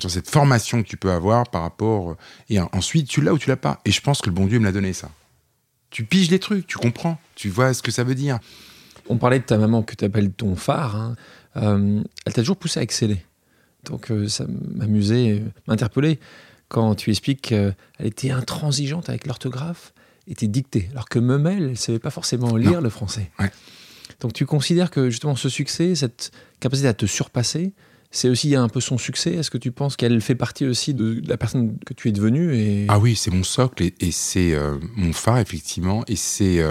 [0.07, 2.17] cette formation que tu peux avoir par rapport.
[2.49, 3.79] Et en- ensuite, tu l'as ou tu l'as pas.
[3.85, 5.11] Et je pense que le bon Dieu me l'a donné, ça.
[5.91, 8.39] Tu piges les trucs, tu comprends, tu vois ce que ça veut dire.
[9.09, 10.95] On parlait de ta maman que tu appelles ton phare.
[10.95, 11.15] hein.
[11.55, 13.23] Elle t'a toujours poussé à exceller?
[13.85, 16.19] Donc euh, ça m'amusait, euh, m'interpellait
[16.69, 19.93] quand tu expliques qu'elle était intransigeante avec l'orthographe
[20.27, 23.29] et tes dictées, alors que Memel, elle ne savait pas forcément lire le français.
[23.39, 23.51] Ouais.
[24.21, 27.73] Donc tu considères que justement ce succès, cette capacité à te surpasser,
[28.09, 29.33] c'est aussi un peu son succès?
[29.33, 32.55] Est-ce que tu penses qu'elle fait partie aussi de la personne que tu es devenue
[32.55, 32.85] et...
[32.87, 36.03] Ah oui, c'est mon socle et, c'est euh, mon phare, effectivement.
[36.07, 36.61] Et c'est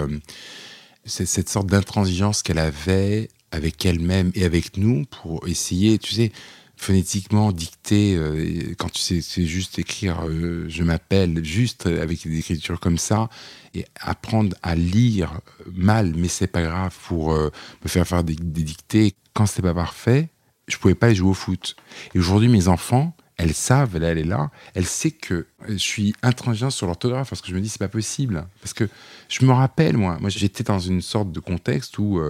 [1.05, 6.31] cette sorte d'intransigeance qu'elle avait avec elle-même et avec nous pour essayer, tu sais,
[6.75, 12.39] phonétiquement dicter, euh, quand tu sais, c'est juste écrire euh, je m'appelle, juste avec des
[12.39, 13.29] écritures comme ça,
[13.73, 15.39] et apprendre à lire
[15.71, 17.49] mal, mais c'est pas grave pour euh,
[17.83, 19.15] me faire faire des, dictées.
[19.33, 20.29] Quand c'était pas parfait,
[20.67, 21.75] je pouvais pas jouer au foot.
[22.13, 26.13] Et aujourd'hui, mes enfants, elles savent, elle, elle est là, elle sait que je suis
[26.21, 28.47] intransigeant sur l'orthographe parce que je me dis c'est pas possible.
[28.61, 28.87] Parce que
[29.27, 32.21] je me rappelle, moi, moi j'étais dans une sorte de contexte où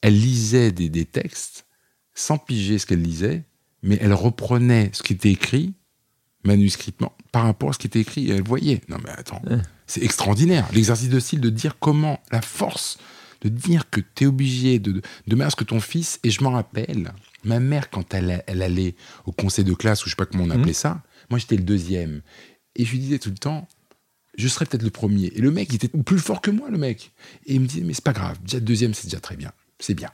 [0.00, 1.66] elle lisait des, textes
[2.14, 3.44] sans piger ce qu'elle lisait,
[3.86, 5.74] mais elle reprenait ce qui était écrit
[6.44, 8.80] manuscritement par rapport à ce qui était écrit et elle voyait.
[8.88, 9.42] Non mais attends,
[9.86, 10.68] c'est extraordinaire.
[10.72, 12.98] L'exercice de style de dire comment la force
[13.42, 16.42] de dire que tu es obligé de, de, mettre ce que ton fils, et je
[16.42, 17.12] m'en rappelle,
[17.44, 18.94] ma mère, quand elle, elle, allait
[19.26, 20.74] au conseil de classe, ou je sais pas comment on appelait mmh.
[20.74, 22.22] ça, moi j'étais le deuxième.
[22.76, 23.68] Et je lui disais tout le temps,
[24.38, 25.26] je serais peut-être le premier.
[25.26, 27.12] Et le mec, il était plus fort que moi, le mec.
[27.44, 29.52] Et il me disait, mais c'est pas grave, déjà le deuxième, c'est déjà très bien
[29.78, 30.10] c'est bien.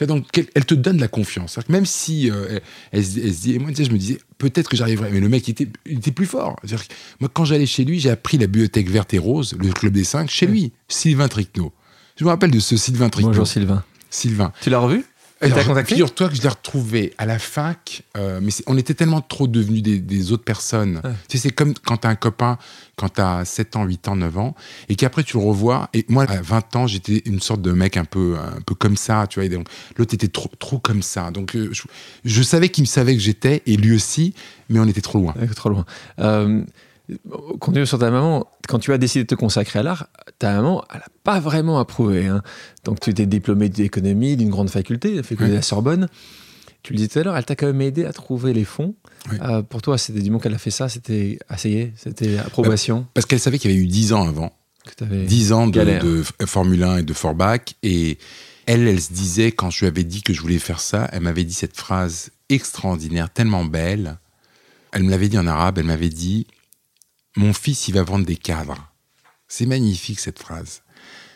[0.00, 1.58] Tu vois, donc, elle te donne la confiance.
[1.68, 2.58] Même si euh,
[2.90, 5.28] elle, se dit, et moi, tu sais, je me disais, peut-être que j'arriverais, mais le
[5.28, 6.56] mec, il était, il était plus fort.
[7.20, 10.04] moi, quand j'allais chez lui, j'ai appris la bibliothèque verte et rose, le club des
[10.04, 11.74] cinq, chez lui, Sylvain Tricno.
[12.16, 13.28] Je me rappelle de ce Sylvain Tricno.
[13.28, 13.84] Bonjour Sylvain.
[14.08, 14.54] Sylvain.
[14.62, 15.04] Tu l'as revu?
[15.42, 19.82] Figure-toi que je l'ai retrouvé à la fac, euh, mais on était tellement trop devenus
[19.82, 21.00] des, autres personnes.
[21.28, 22.58] Tu sais, c'est comme quand t'as un copain,
[22.96, 24.54] quand t'as 7 ans, 8 ans, 9 ans,
[24.90, 25.88] et qu'après tu le revois.
[25.94, 28.96] Et moi, à 20 ans, j'étais une sorte de mec un peu, un peu comme
[28.96, 29.48] ça, tu vois.
[29.96, 31.30] L'autre était trop, trop comme ça.
[31.30, 31.70] Donc, euh,
[32.24, 34.34] je, savais qu'il me savait que j'étais, et lui aussi,
[34.68, 35.34] mais on était trop loin.
[35.56, 35.86] trop loin.
[36.18, 36.62] Euh,
[37.58, 38.46] continue sur ta maman.
[38.68, 41.78] Quand tu as décidé de te consacrer à l'art, ta maman, elle n'a pas vraiment
[41.78, 42.26] approuvé.
[42.26, 42.42] Hein.
[42.84, 46.08] Donc, tu étais diplômé d'économie d'une grande faculté, la faculté de la Sorbonne.
[46.82, 48.94] Tu le disais tout à l'heure, elle t'a quand même aidé à trouver les fonds.
[49.42, 53.06] Euh, pour toi, c'était du moment qu'elle a fait ça, c'était essayé, c'était approbation.
[53.12, 54.52] Parce qu'elle savait qu'il y avait eu 10 ans avant.
[55.00, 57.60] 10 ans de, de, Formule 1 et de Forbach.
[57.82, 58.18] Et
[58.66, 61.20] elle, elle se disait, quand je lui avais dit que je voulais faire ça, elle
[61.20, 64.18] m'avait dit cette phrase extraordinaire, tellement belle.
[64.92, 66.46] Elle me l'avait dit en arabe, elle m'avait dit
[67.36, 68.92] mon fils, il va vendre des cadres.
[69.48, 70.82] C'est magnifique cette phrase.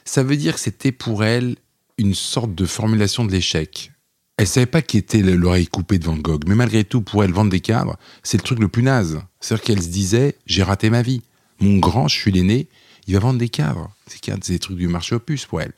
[0.05, 1.57] Ça veut dire que c'était pour elle
[1.99, 3.93] une sorte de formulation de l'échec.
[4.37, 7.33] Elle savait pas qui était l'oreille coupée de Van Gogh, mais malgré tout, pour elle,
[7.33, 9.21] vendre des cadres, c'est le truc le plus naze.
[9.41, 11.23] C'est-à-dire qu'elle se disait, j'ai raté ma vie.
[11.61, 12.69] Mon grand, je suis l'aîné,
[13.07, 13.91] il va vendre des cadres.
[14.09, 15.73] Ces cadres, c'est des trucs du marché opus pour elle.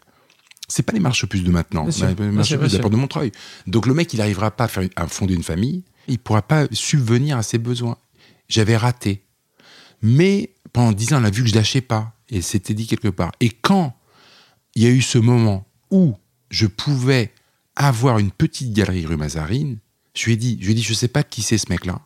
[0.69, 3.31] C'est pas les marchés opus de maintenant, c'est les marchés opus de de Montreuil.
[3.67, 6.67] Donc le mec, il n'arrivera pas à, faire, à fonder une famille, il pourra pas
[6.73, 7.99] subvenir à ses besoins.
[8.49, 9.23] J'avais raté.
[10.03, 12.13] Mais pendant dix ans, on a vu que je lâchais pas.
[12.29, 13.33] Et c'était dit quelque part.
[13.41, 13.97] Et quand
[14.75, 16.15] il y a eu ce moment où
[16.51, 17.33] je pouvais
[17.77, 19.79] avoir une petite galerie rue Mazarine,
[20.15, 22.01] je lui ai dit, je lui ai dit, je sais pas qui c'est ce mec-là.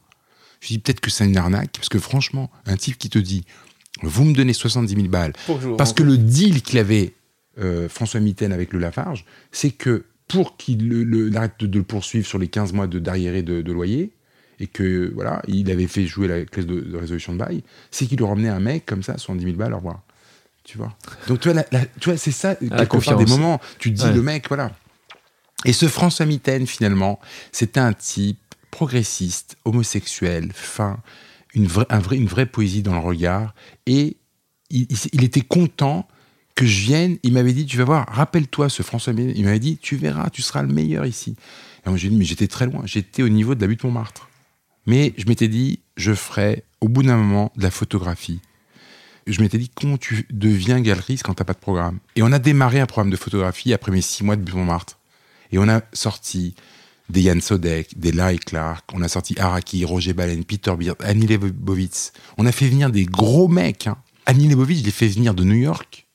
[0.60, 3.08] Je lui ai dit peut-être que c'est une arnaque, parce que franchement, un type qui
[3.08, 3.44] te dit,
[4.02, 5.32] vous me donnez 70 000 balles,
[5.78, 7.14] parce que le deal qu'il avait
[7.58, 12.38] euh, François Mitaine avec le Lafarge, c'est que pour qu'il arrête de, le poursuivre sur
[12.38, 14.12] les 15 mois de d'arriéré de loyer,
[14.60, 18.18] et que voilà, il avait fait jouer la clause de, résolution de bail, c'est qu'il
[18.18, 20.02] lui ramenait un mec comme ça, 70 000 balles, au revoir.
[20.64, 20.94] Tu vois?
[21.26, 21.62] Donc, tu vois,
[21.98, 23.18] tu vois c'est ça, la confiance.
[23.18, 24.70] des moments, tu te dis, le mec, voilà.
[25.64, 27.18] Et ce François Mitaine, finalement,
[27.52, 28.38] c'était un type
[28.70, 30.98] progressiste, homosexuel, fin,
[31.54, 33.54] une, vraie, un vrai, une vraie poésie dans le regard.
[33.86, 34.18] Et
[34.68, 36.06] il, il, était content
[36.54, 37.16] que je vienne.
[37.22, 39.32] Il m'avait dit, tu vas voir, rappelle-toi ce François Mitaine.
[39.36, 41.34] Il m'avait dit, tu verras, tu seras le meilleur ici.
[41.84, 42.82] Et moi, j'ai dit, mais j'étais très loin.
[42.84, 44.29] J'étais au niveau de la butte Montmartre.
[44.86, 48.40] Mais je m'étais dit, je ferais au bout d'un moment de la photographie.
[49.26, 51.98] Je m'étais dit, comment tu deviens galeriste quand t'as pas de programme?
[52.16, 54.98] Et on a démarré un programme de photographie après mes six mois de Montmartre.
[55.52, 56.54] Et on a sorti
[57.10, 61.26] des Yann Sodek, des Larry Clark, on a sorti Araki, Roger Balen, Peter Beard, Annie
[61.26, 62.12] Leibovitz.
[62.38, 63.86] On a fait venir des gros mecs.
[63.86, 63.96] Hein.
[64.26, 66.06] Annie Leibovitz, je l'ai fait venir de New York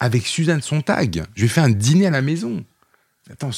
[0.00, 1.24] avec Suzanne Sontag.
[1.34, 2.64] Je lui ai fait un dîner à la maison.
[3.30, 3.50] Attends,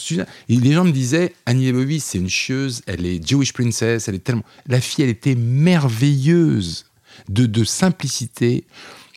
[0.48, 4.24] les gens me disaient, Annie Leibovitz, c'est une chieuse, elle est Jewish princess, elle est
[4.24, 4.44] tellement...
[4.68, 6.86] La fille, elle était merveilleuse
[7.28, 8.64] de, de simplicité.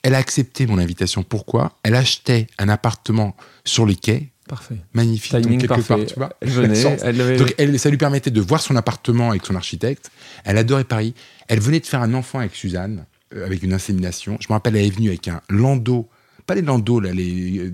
[0.01, 1.23] Elle a accepté mon invitation.
[1.23, 1.77] Pourquoi?
[1.83, 3.35] Elle achetait un appartement
[3.65, 4.29] sur les quais.
[4.47, 4.77] Parfait.
[4.93, 5.39] Magnifique.
[5.39, 6.05] Timing parfait.
[6.07, 6.33] tu vois.
[6.41, 10.09] Elle venait, elle Donc, elle, ça lui permettait de voir son appartement avec son architecte.
[10.43, 11.13] Elle adorait Paris.
[11.47, 14.37] Elle venait de faire un enfant avec Suzanne, euh, avec une insémination.
[14.39, 16.09] Je me rappelle, elle est venue avec un landau
[16.49, 17.71] pas les landaux, là, les,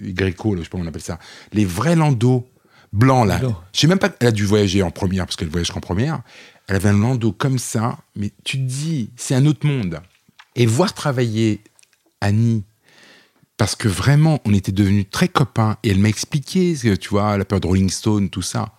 [0.00, 1.20] grécos, je sais pas comment on appelle ça,
[1.52, 2.48] les vrais landaux
[2.92, 3.40] blancs, là.
[3.72, 6.22] Je sais même pas, elle a dû voyager en première, parce qu'elle voyage qu'en première.
[6.66, 10.00] Elle avait un landau comme ça, mais tu te dis, c'est un autre monde.
[10.56, 11.60] Et voir travailler
[12.20, 12.64] Annie,
[13.58, 17.44] parce que vraiment, on était devenus très copains, et elle m'a expliqué, tu vois, la
[17.44, 18.72] peur de Rolling Stone, tout ça.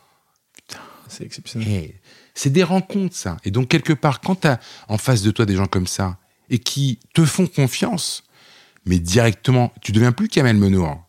[1.07, 1.93] C'est exceptionnel.
[2.33, 3.37] C'est des rencontres, ça.
[3.45, 6.17] Et donc, quelque part, quand tu as en face de toi des gens comme ça
[6.49, 8.26] et qui te font confiance,
[8.87, 11.03] mais directement, tu deviens plus Kamel Menour.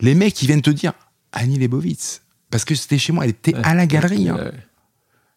[0.00, 0.92] Les mecs, ils viennent te dire
[1.32, 2.22] Annie Lebovitz.
[2.50, 4.28] Parce que c'était chez moi, elle était à la galerie.
[4.28, 4.36] hein.
[4.36, 4.52] Ouais.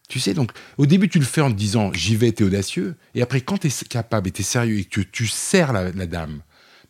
[0.10, 2.95] Tu sais, donc, au début, tu le fais en te disant j'y vais, t'es audacieux.
[3.15, 6.41] Et après, quand t'es capable et t'es sérieux et que tu sers la, la dame,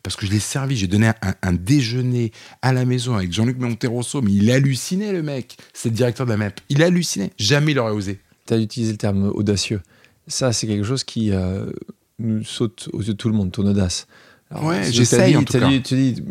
[0.02, 3.58] parce que je l'ai servi, j'ai donné un, un déjeuner à la maison avec Jean-Luc
[3.58, 5.56] Monterosso, mais il hallucinait, le mec.
[5.72, 6.60] C'est le directeur de la MEP.
[6.68, 7.30] Il hallucinait.
[7.38, 8.20] Jamais il aurait osé.
[8.46, 9.80] Tu as utilisé le terme audacieux.
[10.28, 11.70] Ça, c'est quelque chose qui euh,
[12.18, 14.06] nous saute aux yeux de tout le monde, ton audace.
[14.62, 15.68] Ouais, si j'essaye, en tout cas.
[15.68, 16.22] dit- Tu dis,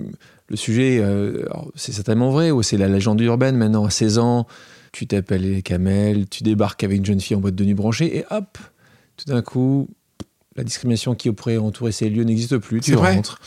[0.48, 4.18] le sujet, euh, alors, c'est certainement vrai, ou c'est la légende urbaine maintenant, à 16
[4.20, 4.48] ans,
[4.92, 8.18] tu t'appelles les camels, tu débarques avec une jeune fille en boîte de nuit branchée,
[8.18, 8.58] et hop,
[9.18, 9.90] tout d'un coup,
[10.56, 12.80] la discrimination qui pourrait entourer ces lieux n'existe plus.
[12.80, 13.16] Tu vrai.
[13.16, 13.40] rentres,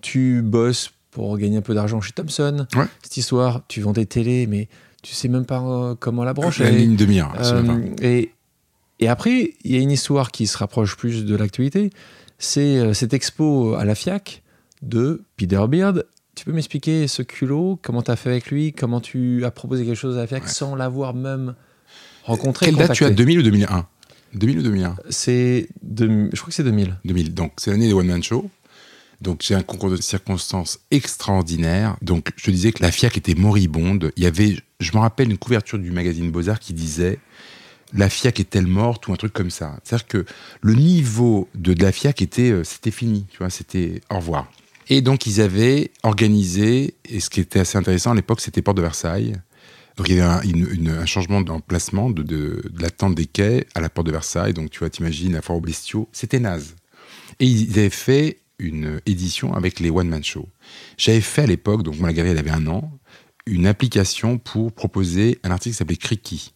[0.00, 2.66] tu bosses pour gagner un peu d'argent chez Thomson.
[2.74, 2.86] Ouais.
[3.02, 4.68] Cette histoire, tu vends des télés, mais
[5.02, 6.64] tu sais même pas euh, comment la brancher.
[6.64, 7.32] La ligne de mire.
[7.38, 7.62] Euh,
[8.00, 8.30] et,
[9.00, 11.90] et après, il y a une histoire qui se rapproche plus de l'actualité.
[12.38, 14.42] C'est euh, cette expo à la FIAC
[14.82, 16.04] de Peter Beard.
[16.34, 17.78] Tu peux m'expliquer ce culot?
[17.82, 18.72] Comment tu as fait avec lui?
[18.72, 20.48] Comment tu as proposé quelque chose à la FIAC Ouais.
[20.48, 21.54] sans l'avoir même
[22.24, 23.08] rencontré Quelle date tu as?
[23.08, 23.14] contacté?
[23.24, 23.86] 2000 ou 2001
[24.34, 26.98] 2000 ou 2001 C'est de- je crois que c'est 2000.
[27.04, 27.34] 2000.
[27.34, 28.50] Donc, c'est l'année des One Man Show.
[29.20, 31.96] Donc, j'ai un concours de circonstances extraordinaire.
[32.02, 34.10] Donc, je te disais que la FIAC était moribonde.
[34.16, 37.20] Il y avait, je me rappelle, une couverture du magazine Beaux-Arts qui disait
[37.92, 39.78] la FIAC est-elle morte ou un truc comme ça.
[39.84, 40.24] C'est-à-dire que
[40.62, 43.26] le niveau de, la FIAC était, euh, c'était fini.
[43.30, 44.50] Tu vois, c'était au revoir.
[44.88, 48.76] Et donc, ils avaient organisé, et ce qui était assez intéressant à l'époque, c'était Porte
[48.76, 49.34] de Versailles.
[49.96, 53.80] Donc, il y avait un, changement d'emplacement de, de, de la tente des quais à
[53.80, 54.52] la Porte de Versailles.
[54.52, 56.08] Donc, tu vois, t'imagines, la foire aux bestiaux.
[56.12, 56.74] C'était naze.
[57.40, 60.48] Et ils avaient fait une édition avec les One Man Show.
[60.96, 62.98] J'avais fait à l'époque, donc moi la galerie elle avait un an,
[63.46, 66.54] une application pour proposer un artiste qui s'appelait Kriki.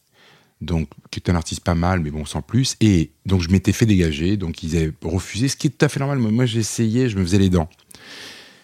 [0.61, 2.77] Donc, qui est un artiste pas mal, mais bon, sans plus.
[2.81, 4.37] Et donc, je m'étais fait dégager.
[4.37, 6.19] Donc, ils avaient refusé, ce qui est tout à fait normal.
[6.19, 7.69] Moi, j'essayais, je me faisais les dents.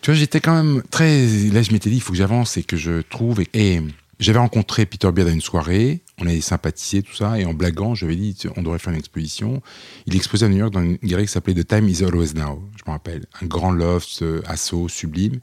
[0.01, 1.27] Tu vois, j'étais quand même très.
[1.53, 3.43] Là, je m'étais dit, il faut que j'avance et que je trouve.
[3.55, 3.81] Et,
[4.21, 6.03] j'avais rencontré Peter Beard à une soirée.
[6.19, 7.39] On avait sympathisé, tout ça.
[7.39, 9.61] Et en blaguant, je lui avais dit, on devrait faire une exposition.
[10.07, 12.63] Il exposait à New York dans une galerie qui s'appelait The Time is Always Now.
[12.77, 13.27] Je me rappelle.
[13.43, 15.41] Un grand loft, euh, assaut, sublime.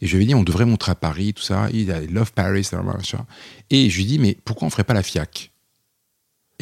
[0.00, 1.68] Et je lui avais dit, on devrait montrer à Paris, tout ça.
[1.72, 3.24] Il a Love Paris, machin.
[3.70, 5.51] Et je lui dis, mais pourquoi on ferait pas la FIAC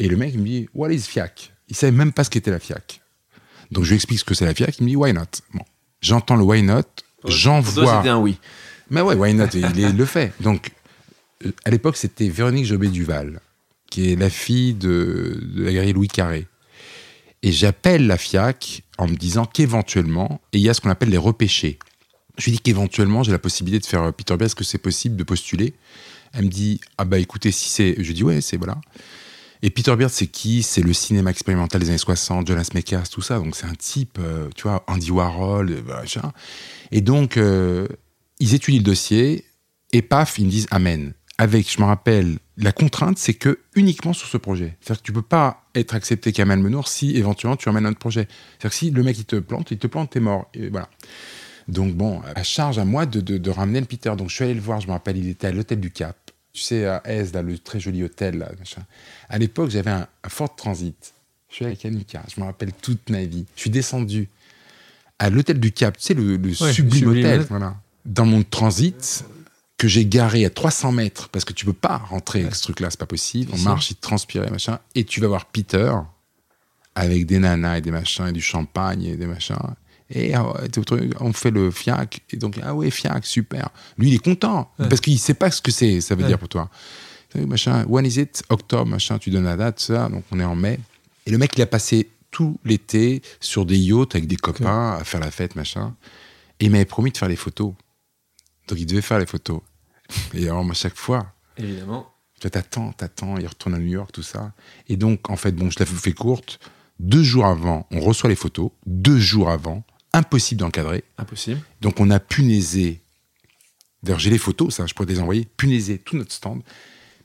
[0.01, 2.49] Et le mec, il me dit, what is FIAC Il savait même pas ce qu'était
[2.49, 3.01] la FIAC.
[3.69, 4.79] Donc je lui explique ce que c'est la FIAC.
[4.79, 5.25] Il me dit, why not?
[5.53, 5.63] Bon.
[6.01, 6.81] J'entends le why not.
[7.23, 7.97] J'envoie.
[7.97, 8.39] c'était un oui.
[8.89, 9.45] Mais ouais, why not?
[9.53, 10.33] Il, il le fait.
[10.39, 10.71] Donc,
[11.45, 13.41] euh, à l'époque, c'était Véronique Jobé-Duval,
[13.91, 16.47] qui est la fille de, de la galerie Louis Carré.
[17.43, 21.09] Et j'appelle la FIAC en me disant qu'éventuellement, et il y a ce qu'on appelle
[21.09, 21.77] les repêchés.
[22.39, 24.79] Je lui dis qu'éventuellement, j'ai la possibilité de faire euh, Peter Beard, est-ce que c'est
[24.79, 25.75] possible de postuler?
[26.33, 27.95] Elle me dit, ah bah écoutez, si c'est...
[27.99, 28.81] Je dis, ouais, c'est voilà.
[29.63, 30.63] Et Peter Beard, c'est qui?
[30.63, 33.37] C'est le cinéma expérimental des années 60, Jonas Mekas, tout ça.
[33.37, 36.31] Donc c'est un type, euh, tu vois, Andy Warhol, euh, machin.
[36.91, 37.87] Et donc, euh,
[38.39, 39.45] ils étudient le dossier
[39.93, 41.13] et paf, ils me disent Amen.
[41.37, 44.77] Avec, je me rappelle, la contrainte, c'est que uniquement sur ce projet.
[44.79, 47.97] C'est-à-dire que tu peux pas être accepté Kamel Menour si éventuellement tu emmènes un autre
[47.99, 48.27] projet.
[48.59, 50.49] C'est-à-dire que si le mec il te plante, il te plante, t'es mort.
[50.53, 50.87] Et voilà.
[51.67, 54.13] Donc bon, à charge à moi de, de- de ramener le Peter.
[54.17, 56.15] Donc je suis allé le voir, je me rappelle, il était à l'hôtel du Cap.
[56.53, 58.37] Tu sais, à Aise, là, le très joli hôtel.
[58.37, 58.81] Là, machin.
[59.29, 61.13] À l'époque, j'avais un, un Ford Transit.
[61.49, 63.45] Je suis avec Annika, je me rappelle toute ma vie.
[63.55, 64.29] Je suis descendu
[65.19, 67.41] à l'hôtel du Cap, tu sais, le, le Ouais, sublime, hôtel.
[67.49, 67.75] Voilà.
[68.05, 69.25] Dans mon transit,
[69.77, 72.89] que j'ai garé à 300 mètres, parce que tu peux pas rentrer avec ce truc-là,
[72.89, 73.51] c'est pas possible.
[73.53, 74.79] On marche, il transpirait, machin.
[74.95, 75.91] Et tu vas voir Peter,
[76.95, 79.55] avec des nanas et des machins, et du champagne et des machins.
[80.13, 80.33] Et
[80.85, 82.21] truc, on fait le FIAC.
[82.31, 83.69] Et donc, ah ouais, FIAC, super.
[83.97, 84.87] Lui, il est content, Ouais.
[84.89, 86.27] parce qu'il sait pas ce que c'est, ça veut Ouais.
[86.27, 86.69] dire pour toi.
[87.35, 88.43] Machin, when is it?
[88.49, 90.09] Octobre, machin, tu donnes la date, ça.
[90.09, 90.79] Donc, on est en mai.
[91.25, 95.03] Et le mec, il a passé tout l'été sur des yachts avec des copains à
[95.03, 95.95] faire la fête, machin.
[96.59, 97.73] Et il m'avait promis de faire les photos.
[98.67, 99.61] Donc, il devait faire les photos.
[100.33, 102.07] Et alors, moi, chaque fois, Évidemment.
[102.39, 104.51] tu t'attends, t'attends, il retourne à New York, tout ça.
[104.89, 106.59] Et donc, en fait, bon, je la fais courte.
[106.99, 108.71] Deux jours avant, on reçoit les photos.
[108.85, 111.03] Deux jours avant, impossible d'encadrer.
[111.17, 111.61] Impossible.
[111.81, 113.01] Donc, on a punaisé.
[114.03, 115.47] D'ailleurs, j'ai les photos, ça, je pourrais te les envoyer.
[115.57, 116.61] Punaisé tout notre stand.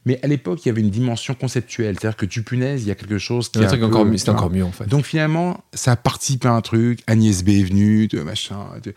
[0.04, 1.96] Mais à l'époque, il y avait une dimension conceptuelle.
[1.98, 3.86] C'est-à-dire que tu punaises, il y a quelque chose qui C'est est un truc peu,
[3.86, 4.18] encore mieux.
[4.28, 4.86] encore en fait.
[4.86, 7.00] Donc finalement, ça a participé à un truc.
[7.08, 8.94] Agnès B est venue, de machin, de-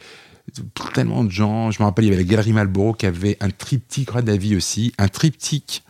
[0.56, 1.72] de- tellement de gens.
[1.72, 4.56] Je me rappelle, il y avait la Galerie Malboro qui avait un triptyque, Roi Davy
[4.56, 5.84] aussi, un triptyque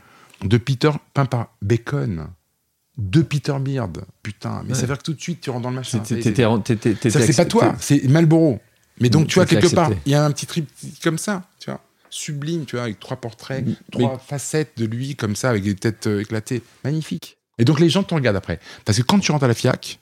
[0.46, 2.28] de Peter peint par Bacon,
[3.00, 3.98] de Peter Beard.
[4.24, 6.02] Putain, mais ça veut dire que tout de suite, tu rentres dans le machin.
[6.04, 8.60] C'est- pas toi, c'est Malboro.
[9.02, 11.70] Mais donc, tu vois, quelque part, il y a un petit triptyque comme ça, tu
[11.72, 15.64] vois, sublime, tu vois, avec trois portraits, Mais- trois facettes de lui comme ça, avec
[15.64, 16.62] des têtes euh, éclatées.
[16.84, 17.38] Magnifique.
[17.58, 18.60] Et donc les gens te regardent après.
[18.86, 20.00] Parce que quand tu rentres à la FIAC,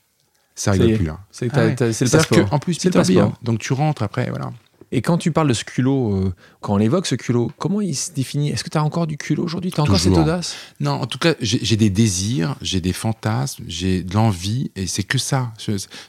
[0.54, 0.96] ça rigole est.
[0.96, 1.20] plus là.
[1.30, 1.76] C'est Ah ouais.
[1.78, 2.48] le C'est-à-dire passeport.
[2.50, 3.28] que, en plus, C'est le Peter passeport.
[3.30, 4.52] Beer, donc tu rentres après, voilà.
[4.90, 7.94] Et quand tu parles de ce culot, euh, quand on évoque ce culot, comment il
[7.94, 8.50] se définit?
[8.50, 9.70] Est-ce que tu as encore du culot aujourd'hui?
[9.70, 10.56] Tu as encore cette audace?
[10.80, 15.02] Non, en tout cas, j'ai des désirs, j'ai des fantasmes, j'ai de l'envie, et c'est
[15.02, 15.52] que ça.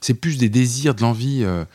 [0.02, 1.44] C'est plus des désirs, de l'envie.
[1.44, 1.66] euh,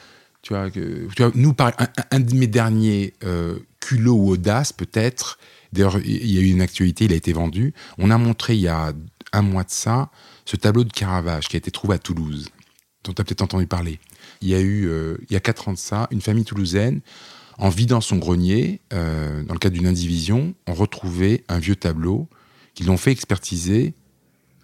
[0.40, 4.30] tu vois, que, tu vois, nous, par, un, un de mes derniers euh, culots ou
[4.30, 5.38] audaces, peut-être.
[5.72, 7.72] D'ailleurs, il y a eu une actualité, il a été vendu.
[7.98, 8.92] On a montré il y a
[9.32, 10.10] un mois de ça
[10.44, 12.50] ce tableau de Caravage qui a été trouvé à Toulouse,
[13.04, 13.98] dont tu as peut-être entendu parler.
[14.44, 17.00] Il y a eu, euh, il y a quatre ans de ça, une famille toulousaine,
[17.56, 22.28] en vidant son grenier, euh, dans le cadre d'une indivision, ont retrouvé un vieux tableau
[22.74, 23.94] qu'ils l'ont fait expertiser.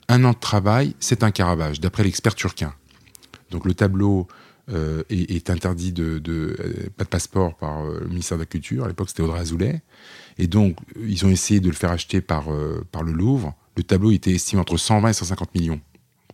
[0.08, 2.74] Un an de travail, c'est un Caravage, d'après l'expert turquin.
[3.50, 4.28] Donc le tableau
[4.68, 6.20] euh, est, interdit de,
[6.98, 8.84] pas de passeport par le ministère de la Culture.
[8.84, 9.80] À l'époque, c'était Audrey Azoulay.
[10.36, 12.48] Et donc, ils ont essayé de le faire acheter par,
[12.92, 13.54] par le Louvre.
[13.78, 15.80] Le tableau était estimé entre 120 et 150 millions.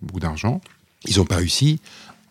[0.03, 0.61] Beaucoup d'argent.
[1.05, 1.81] Ils n'ont pas réussi.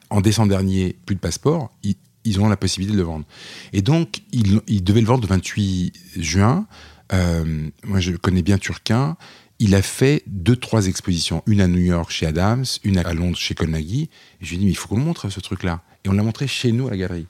[0.09, 1.71] En décembre dernier, plus de passeport.
[1.83, 3.25] Ils, ont la possibilité de le vendre.
[3.71, 6.65] Et donc, ils, ils devaient le vendre le 28 juin.
[7.13, 9.15] Euh, moi, je connais bien Turquin.
[9.59, 11.43] Il a fait deux, trois expositions.
[11.45, 14.09] Une à New York chez Adams, une à Londres chez Colnaghi.
[14.41, 15.81] Je lui ai dit, mais il faut qu'on montre, ce truc-là.
[16.03, 17.27] Et on l'a montré chez nous à la galerie.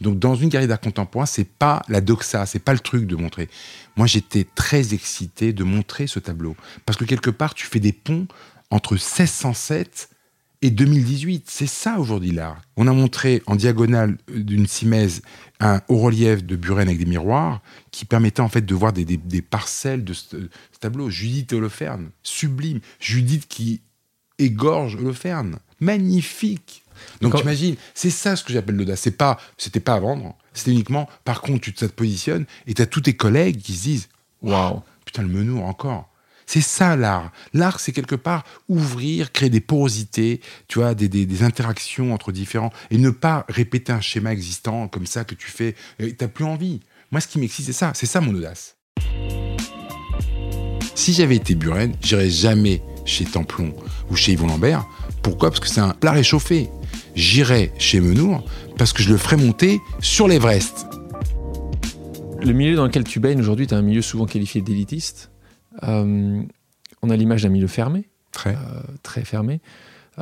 [0.00, 3.16] Donc, dans une galerie d'art contemporain, c'est pas la doxa, c'est pas le truc de
[3.16, 3.48] montrer.
[3.96, 6.56] Moi, j'étais très excité de montrer ce tableau.
[6.84, 8.26] Parce que quelque part, tu fais des ponts
[8.70, 10.10] entre 1607
[10.66, 11.44] et 2018.
[11.48, 12.60] C'est ça aujourd'hui l'art.
[12.76, 15.22] On a montré en diagonale d'une simèse
[15.60, 19.04] un haut relief de Buren avec des miroirs qui permettait en fait de voir des,
[19.04, 21.08] des- des parcelles de ce, ce tableau.
[21.10, 22.80] Judith et Holoferne, sublime.
[23.00, 23.80] Judith qui
[24.38, 26.82] égorge Holoferne, magnifique.
[27.20, 29.00] Donc Quand- t'imagines, c'est ça ce que j'appelle l'audace.
[29.02, 30.36] C'est pas, c'était pas à vendre.
[30.54, 34.08] C'était uniquement, par contre, tu te positionnes et t'as tous tes collègues qui se disent,
[34.42, 36.10] Waouh Putain, le menour encore.
[36.46, 37.32] C'est ça l'art.
[37.52, 42.98] L'art, c'est quelque part ouvrir, créer des porosités, tu vois, des, interactions entre différents, et
[42.98, 45.74] ne pas répéter un schéma existant comme ça que tu fais.
[46.16, 46.80] T'as plus envie.
[47.10, 47.92] Moi, ce qui m'excite, c'est ça.
[47.94, 48.76] C'est ça mon audace.
[50.94, 53.74] Si j'avais été Buren, j'irais jamais chez Templon
[54.10, 54.86] ou chez Yvon Lambert.
[55.22, 55.50] Pourquoi?
[55.50, 56.68] Parce que c'est un plat réchauffé.
[57.14, 58.44] J'irais chez Menour
[58.78, 60.86] parce que je le ferais monter sur l'Everest.
[62.42, 65.30] Le milieu dans lequel tu baignes aujourd'hui, tu un milieu souvent qualifié d'élitiste.
[65.84, 66.42] Euh,
[67.02, 68.50] on a l'image d'un milieu fermé, Très.
[68.54, 68.56] euh,
[69.02, 69.60] très fermé.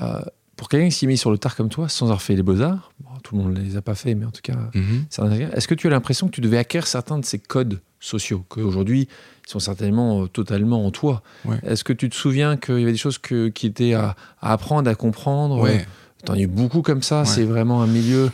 [0.01, 0.21] Euh,
[0.57, 2.93] pour quelqu'un qui s'est mis sur le tard comme toi, sans avoir fait les beaux-arts,
[3.01, 5.05] bon, tout le monde ne les a pas fait, mais en tout cas, Mhm.
[5.53, 9.09] est-ce que tu as l'impression que tu devais acquérir certains de ces codes sociaux, qu'aujourd'hui,
[9.47, 11.23] ils sont certainement euh, totalement en toi?
[11.45, 11.59] Ouais.
[11.65, 14.53] Est-ce que tu te souviens qu'il y avait des choses que- qui étaient à, à
[14.53, 15.59] apprendre, à comprendre?
[15.61, 15.87] Ouais.
[16.25, 17.27] T'en as eu beaucoup comme ça, Ouais.
[17.27, 18.31] c'est vraiment un milieu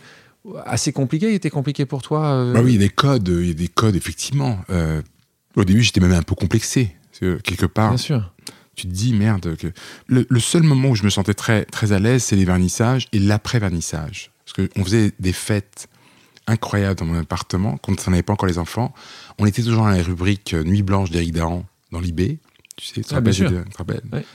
[0.67, 1.29] assez compliqué.
[1.31, 3.51] Il était compliqué pour toi euh, Bah oui, il y a des codes, il y
[3.51, 4.59] a des codes, effectivement.
[4.71, 5.01] Euh,
[5.57, 6.95] au début, j'étais même un peu complexé.
[7.21, 8.33] Que, quelque part, Bien sûr.
[8.75, 9.57] tu te dis, merde.
[9.57, 9.69] Que...
[10.07, 13.09] Le, le seul moment où je me sentais très, très à l'aise, c'est les vernissages
[13.13, 14.31] et l'après-vernissage.
[14.45, 15.89] Parce qu'on faisait des fêtes
[16.47, 18.93] incroyables dans mon appartement, quand on n'avait pas encore les enfants.
[19.39, 22.39] On était toujours dans la rubrique euh, Nuit blanche d'Éric Dahan dans l'IB.
[22.77, 23.51] Tu sais, tu Ah, bien sûr.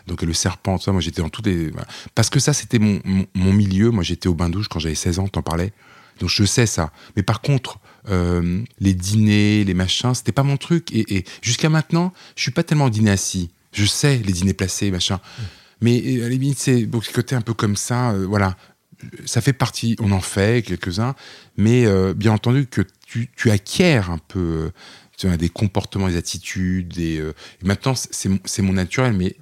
[0.08, 1.72] Donc le serpent, tout ça, moi j'étais dans tous les...
[1.72, 1.88] voilà.
[2.14, 3.90] Parce que ça, c'était mon, mon, mon milieu.
[3.90, 5.74] Moi j'étais au bain-douche quand j'avais 16 ans, t'en parlais.
[6.20, 6.92] Donc je sais ça.
[7.16, 10.94] Mais par contre, euh, les dîners, les machins, c'était pas mon truc.
[10.94, 13.50] Et, jusqu'à maintenant, je suis pas tellement dîner assis.
[13.74, 15.20] Je sais les dîners placés, machin.
[15.82, 18.12] Mais euh, à la limite, c'est donc ce côté un peu comme ça.
[18.12, 18.56] euh, voilà,
[19.26, 19.96] ça fait partie.
[20.00, 21.16] On en fait quelques-uns,
[21.58, 24.72] mais bien entendu que tu, tu acquiers un peu.
[25.38, 26.90] des comportements, des attitudes.
[26.90, 29.36] Des, et maintenant, c'est mon- naturel, mais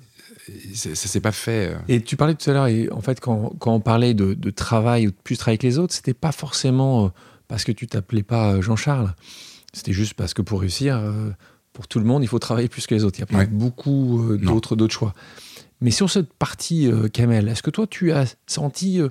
[0.73, 1.69] ça s'est pas fait.
[1.69, 1.77] euh.
[1.88, 4.49] Et tu parlais tout à l'heure, et en fait, quand, quand on parlait de, de
[4.49, 7.10] travail ou de plus travailler avec les autres, c'était pas forcément euh,
[7.47, 9.13] parce que tu t'appelais pas euh, Jean-Charles.
[9.73, 11.01] C'était juste parce que pour réussir,
[11.71, 13.17] pour tout le monde, il faut travailler plus que les autres.
[13.17, 15.15] Il y a pas beaucoup d'autres d'autres choix.
[15.82, 19.01] Mais sur cette partie, Kamel, est-ce que toi, tu as senti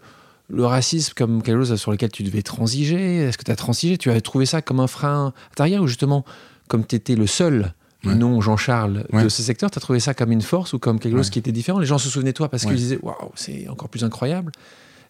[0.49, 3.17] le racisme comme quelque chose sur lequel tu devais transiger?
[3.17, 3.99] Est-ce que tu as transigé?
[3.99, 6.25] Tu as trouvé ça comme un frein intérieur ou justement,
[6.69, 8.15] comme tu étais le seul Ouais.
[8.17, 9.23] non Jean-Charles Ouais.
[9.25, 11.39] de ce secteur, tu as trouvé ça comme une force ou comme quelque chose qui
[11.39, 11.79] était différent?
[11.79, 14.51] Les gens se souvenaient de toi parce qu'ils disaient Waouh, c'est encore plus incroyable.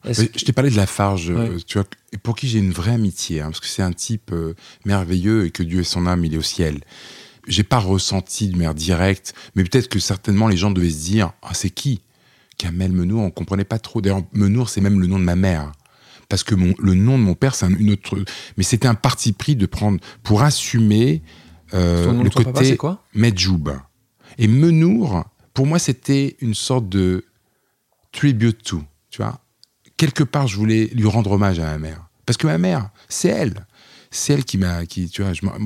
[0.05, 1.37] Je t'ai parlé de la Farge, Ouais.
[1.51, 1.87] euh, tu vois,
[2.25, 5.51] pour qui j'ai une vraie amitié, hein, parce que c'est un type euh, merveilleux et
[5.53, 6.81] que Dieu et son âme, il est au ciel.
[7.47, 11.33] J'ai pas ressenti de manière directe, mais peut-être que certainement les gens devaient se dire
[11.43, 12.01] Ah, c'est qui?
[12.59, 14.01] Kamel Menour, on comprenait pas trop.
[14.01, 15.73] D'ailleurs, Menour, c'est même le nom de ma mère.
[16.29, 18.17] Parce que mon, le nom de mon père, c'est un- une autre.
[18.57, 21.23] Mais c'était un parti pris de prendre pour assumer
[21.75, 23.71] euh, nom le de côté quoi Medjoub.
[24.39, 27.25] Et Menour, pour moi, c'était une sorte de
[28.13, 29.41] tribute to, tu vois.
[29.97, 32.09] Quelque part, je voulais lui rendre hommage à ma mère.
[32.27, 33.67] Parce que ma mère, c'est elle.
[34.11, 35.57] C'est elle qui m'a, qui, tu vois, je, moi,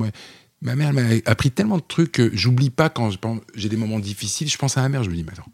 [0.61, 3.11] ma mère m'a appris tellement de trucs que j'oublie pas quand
[3.55, 5.51] j'ai des moments difficiles, je pense à ma mère, je me dis, mais attends,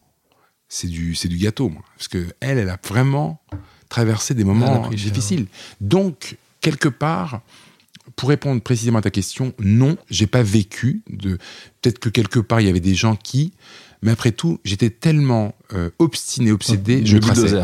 [0.69, 1.83] c'est du, c'est du gâteau, moi.
[1.97, 3.41] Parce que elle, elle a vraiment
[3.89, 5.47] traversé des moments difficiles.
[5.81, 7.41] Donc, quelque part,
[8.15, 11.37] pour répondre précisément à ta question, non, j'ai pas vécu de.
[11.81, 13.53] Peut-être que quelque part il y avait des gens qui,
[14.01, 17.63] mais après tout, j'étais tellement euh, obstiné, obsédé, je traçais.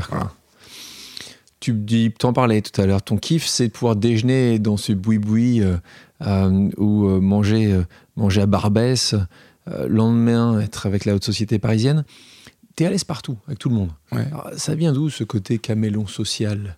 [1.60, 3.02] Tu dis, t'en parlais tout à l'heure.
[3.02, 5.76] Ton kiff, c'est de pouvoir déjeuner dans ce boui-boui euh,
[6.22, 7.78] euh, ou manger,
[8.16, 9.16] manger à Barbès,
[9.88, 12.06] lendemain être avec la haute société parisienne.
[12.78, 13.92] T'es à l'aise partout, avec tout le monde.
[14.56, 16.78] ça vient d'où ce côté caméléon social?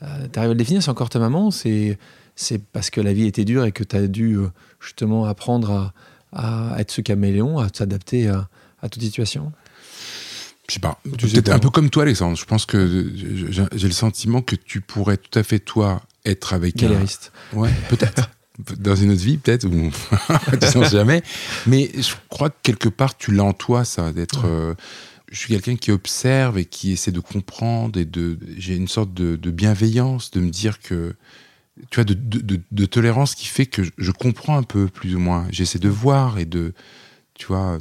[0.00, 1.98] T'arrives à le définir, c'est encore ta maman C'est
[2.38, 4.46] c'est parce que la vie était dure et que tu as dû euh,
[4.80, 5.92] justement apprendre
[6.32, 8.48] à, être ce caméléon, à t'adapter à,
[8.88, 9.52] toute situation?
[10.68, 11.00] Je sais pas.
[11.02, 12.36] Peut-être un peu comme toi, Alexandre.
[12.36, 13.10] Je pense que
[13.72, 17.32] j'ai le sentiment que tu pourrais tout à fait, toi, être avec Galériste.
[17.54, 17.58] un.
[17.58, 18.30] Ouais, peut-être.
[18.78, 19.90] Dans une autre vie, peut-être, ou
[20.60, 21.22] tu sais jamais.
[21.66, 24.46] Mais je crois que quelque part, tu l'as en toi, ça, d'être.
[24.46, 24.74] Euh,
[25.30, 28.38] je suis quelqu'un qui observe et qui essaie de comprendre et de.
[28.56, 31.14] J'ai une sorte de, de, bienveillance, de me dire que
[31.90, 35.46] tu vois, de, tolérance qui fait que je, comprends un peu, plus ou moins.
[35.50, 36.72] J'essaie de voir et de,
[37.34, 37.78] tu vois.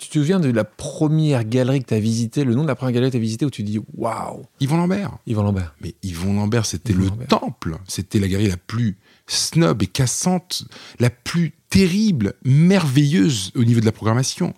[0.00, 2.74] Tu te souviens de la première galerie que tu as visitée, le nom de la
[2.74, 5.18] première galerie que tu as visitée où tu dis waouh Yvon Lambert.
[5.26, 5.74] Yvon Lambert.
[5.80, 7.78] Mais Yvon Lambert, c'était le temple.
[7.86, 8.96] C'était la galerie la plus
[9.28, 10.64] snob et cassante,
[10.98, 14.54] la plus terrible, merveilleuse au niveau de la programmation.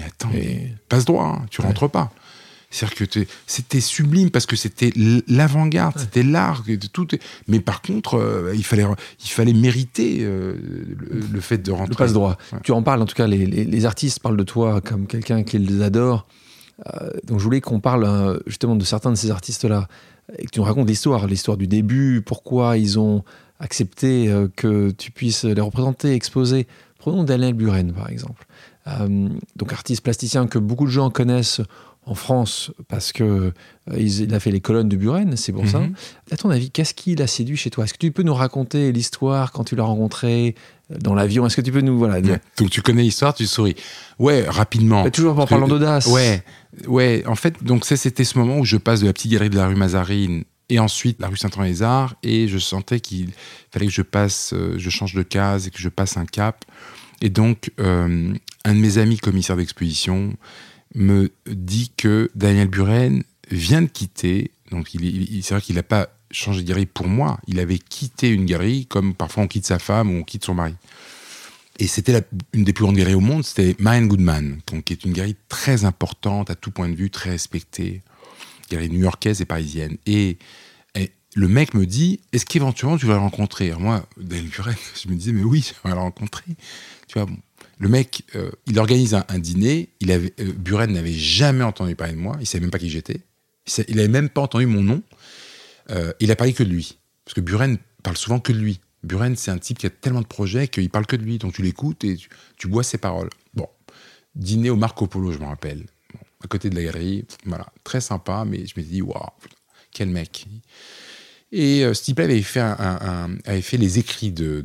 [0.00, 0.30] Mais attends,
[0.88, 2.12] passe droit, hein, tu rentres pas.
[2.70, 4.92] C'est-à-dire que c'était sublime parce que c'était
[5.26, 7.08] l'avant-garde, c'était l'art, tout.
[7.48, 8.84] Mais par contre, euh, il fallait,
[9.24, 10.54] il fallait mériter euh,
[11.32, 11.88] le, fait de rentrer.
[11.90, 12.38] Le passe droit.
[12.62, 16.26] Tu en parles, en tout cas, les, artistes parlent de toi comme quelqu'un qu'ils adorent.
[16.94, 19.88] Euh, donc je voulais qu'on parle justement de certains de ces artistes-là
[20.38, 23.24] et que tu nous racontes l'histoire, l'histoire du début, pourquoi ils ont
[23.58, 26.68] accepté que tu puisses les représenter, exposer.
[26.98, 28.46] Prenons Daniel Buren, par exemple.
[29.56, 31.60] Donc artiste plasticien que beaucoup de gens connaissent
[32.06, 33.52] en France parce que euh,
[33.96, 35.80] il a fait les colonnes de Buren, c'est pour ça.
[35.80, 35.94] Mhm.
[36.32, 37.84] À ton avis, qu'est-ce qui l'a séduit chez toi?
[37.84, 40.54] Est-ce que tu peux nous raconter l'histoire quand tu l'as rencontré
[40.90, 41.46] euh, dans l'avion?
[41.46, 43.76] Est-ce que tu peux nous voilà Donc tu connais l'histoire, tu souris.
[44.18, 45.08] Ouais, rapidement.
[45.10, 46.06] toujours en parlant d'audace.
[46.06, 46.42] Ouais,
[46.86, 47.22] ouais.
[47.26, 49.66] En fait, donc c'était ce moment où je passe de la petite galerie de la
[49.66, 53.30] rue Mazarine et ensuite la rue Saint-André-les-Arts et je sentais qu'il
[53.70, 56.64] fallait que je passe, euh, je change de case et que je passe un cap.
[57.20, 60.34] Et donc un de mes amis commissaire d'exposition
[60.94, 66.62] me dit que Daniel Buren vient de quitter, donc c'est vrai qu'il n'a pas changé
[66.62, 70.10] de galerie pour moi, il avait quitté une galerie comme parfois on quitte sa femme
[70.10, 70.74] ou on quitte son mari.
[71.78, 75.04] Et c'était une des plus grandes galeries au monde, c'était Marion Goodman, donc, qui est
[75.04, 78.02] une galerie très importante à tout point de vue, très respectée,
[78.70, 79.96] galerie new-yorkaise et parisienne.
[80.06, 80.38] Et,
[81.36, 83.72] le mec me dit, est-ce qu'éventuellement tu vas le rencontrer?
[83.78, 86.56] Moi, Daniel Buren, je me disais, mais oui, je vais le rencontrer.
[87.10, 87.28] Tu vois,
[87.80, 89.88] le mec, euh, il organise un, dîner.
[90.08, 92.36] Euh, Buren n'avait jamais entendu parler de moi.
[92.38, 93.22] Il savait même pas qui j'étais.
[93.88, 95.02] Il n'avait même pas entendu mon nom.
[95.90, 96.98] Euh, il a parlé que de lui.
[97.24, 98.78] Parce que Buren parle souvent que de lui.
[99.02, 101.38] Buren, c'est un type qui a tellement de projets qu'il parle que de lui.
[101.38, 102.16] Donc tu l'écoutes et
[102.56, 103.30] tu, bois ses paroles.
[103.54, 103.66] Bon,
[104.36, 105.86] dîner au Marco Polo, je me rappelle.
[106.44, 107.24] à côté de la galerie.
[107.44, 109.30] Voilà, très sympa, mais je me dis, waouh,
[109.90, 110.46] quel mec.
[111.52, 114.62] Et euh, avait fait, avait fait les écrits de,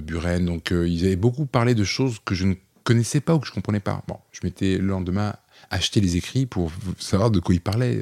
[0.00, 0.44] Buren.
[0.44, 3.46] Donc, euh, ils avaient beaucoup parlé de choses que je ne connaissais pas ou que
[3.46, 4.02] je ne comprenais pas.
[4.06, 5.34] Bon, je m'étais le lendemain
[5.70, 8.00] acheté les écrits pour savoir de quoi il parlait.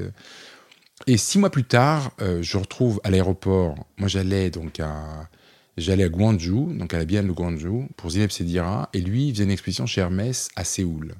[1.06, 3.74] Et six mois plus tard, euh, je retrouve à l'aéroport.
[3.98, 5.28] Moi, j'allais donc à.
[5.76, 9.32] J'allais à Guangzhou, donc à la Biennale de Guangzhou, pour Zineb Sedira, et lui, il
[9.32, 11.16] faisait une exposition chez Hermès à Séoul.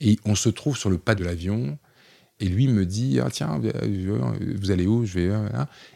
[0.00, 1.78] Et on se trouve sur le pas de l'avion,
[2.40, 5.04] et lui me dit ah, Tiens, vous allez où?
[5.04, 5.36] Je vais.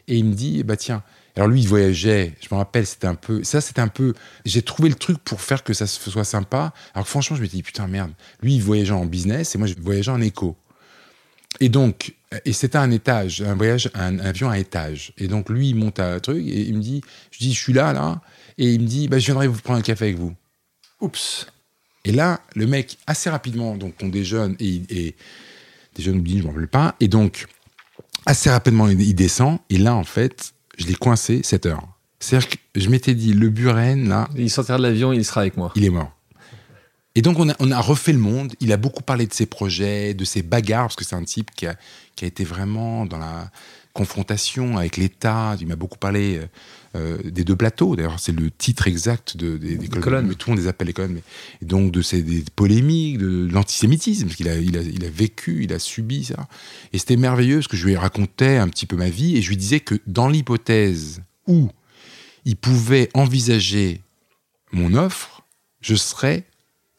[0.07, 1.03] Et il me dit Bah tiens.
[1.35, 2.33] Alors lui, il voyageait.
[2.41, 3.43] Je me rappelle, c'était un peu.
[3.43, 4.13] Ça, c'était un peu.
[4.45, 6.73] J'ai trouvé le truc pour faire que ça soit sympa.
[6.93, 8.11] Alors franchement, je me dis Putain, merde.
[8.41, 10.57] Lui, il voyageait en business et moi, je voyageais en éco.
[11.59, 12.13] Et donc,
[12.45, 15.13] et c'était un étage, un voyage, un, avion à étage.
[15.17, 17.59] Et donc, lui, il monte à un truc et il me dit Je dis Je
[17.59, 18.21] suis là, là.
[18.57, 20.33] Et il me dit bah, Je viendrai vous prendre un café avec vous.
[21.01, 21.47] Oups.
[22.05, 25.15] Et là, le mec, assez rapidement, donc on déjeune et, et
[25.95, 26.95] des jeunes oubliés, je m'en rappelle pas.
[26.99, 27.47] Et donc,
[28.25, 29.59] assez rapidement, il descend.
[29.69, 31.87] Et là, en fait, je l'ai coincé 7 heures.
[32.19, 34.27] C'est-à-dire que je m'étais dit, le Buren, là.
[34.35, 35.71] Il sortira de l'avion, il sera avec moi.
[35.75, 36.11] Il est mort.
[37.15, 38.53] Et donc, on a, on a, refait le monde.
[38.59, 41.51] Il a beaucoup parlé de ses projets, de ses bagarres, parce que c'est un type
[41.51, 41.75] qui a,
[42.15, 43.49] qui a, été vraiment dans la
[43.93, 45.55] confrontation avec l'État.
[45.59, 46.39] Il m'a beaucoup parlé
[46.95, 47.95] euh, des deux plateaux.
[47.95, 50.27] D'ailleurs, c'est le titre exact de, des, colonnes.
[50.27, 51.13] Mais tout le monde les appelle les colonnes.
[51.13, 55.09] Mais, donc, de ces des polémiques, de, l'antisémitisme, parce qu'il a, il a, il a,
[55.09, 56.47] vécu, il a subi ça.
[56.91, 59.49] Et c'était merveilleux, parce que je lui racontais un petit peu ma vie, et je
[59.49, 61.69] lui disais que dans l'hypothèse où
[62.45, 64.01] il pouvait envisager
[64.71, 65.43] mon offre,
[65.81, 66.45] je serais.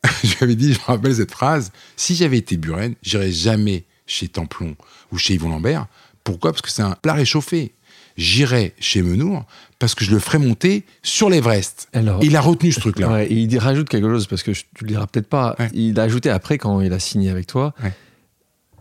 [0.24, 3.84] je lui avais dit, je me rappelle cette phrase, si j'avais été Buren, j'irais jamais
[4.06, 4.76] chez Templon
[5.12, 5.86] ou chez Yvon Lambert.
[6.24, 6.52] Pourquoi?
[6.52, 7.72] Parce que c'est un plat réchauffé.
[8.20, 9.46] J'irai chez Menour
[9.78, 11.88] parce que je le ferai monter sur l'Everest.
[11.94, 13.08] Alors, Il a retenu ce truc-là.
[13.12, 15.56] Ouais, et il rajoute quelque chose parce que je- tu le diras peut-être pas.
[15.58, 15.70] Ouais.
[15.72, 17.72] Il a ajouté après quand il a signé avec toi.
[17.82, 17.94] Ouais.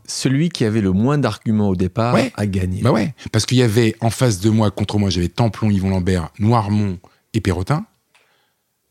[0.05, 2.81] Celui qui avait le moins d'arguments au départ a gagné.
[2.81, 5.89] Bah ouais, parce qu'il y avait en face de moi, contre moi, j'avais Templon, Yvon
[5.91, 6.97] Lambert, Noirmont
[7.33, 7.85] et Perrotin.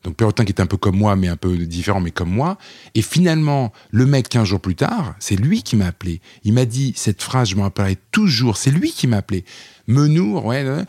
[0.05, 2.57] Donc Perrotin qui est un peu comme moi, mais un peu différent, mais comme moi.
[2.95, 6.21] Et finalement, le mec, 15 jours plus tard, c'est lui qui m'a appelé.
[6.45, 8.55] Il m'a dit cette phrase, je me rappellerai toujours.
[8.55, 9.43] C'est lui qui m'a appelé.
[9.89, 10.83] Menour, ouais, euh,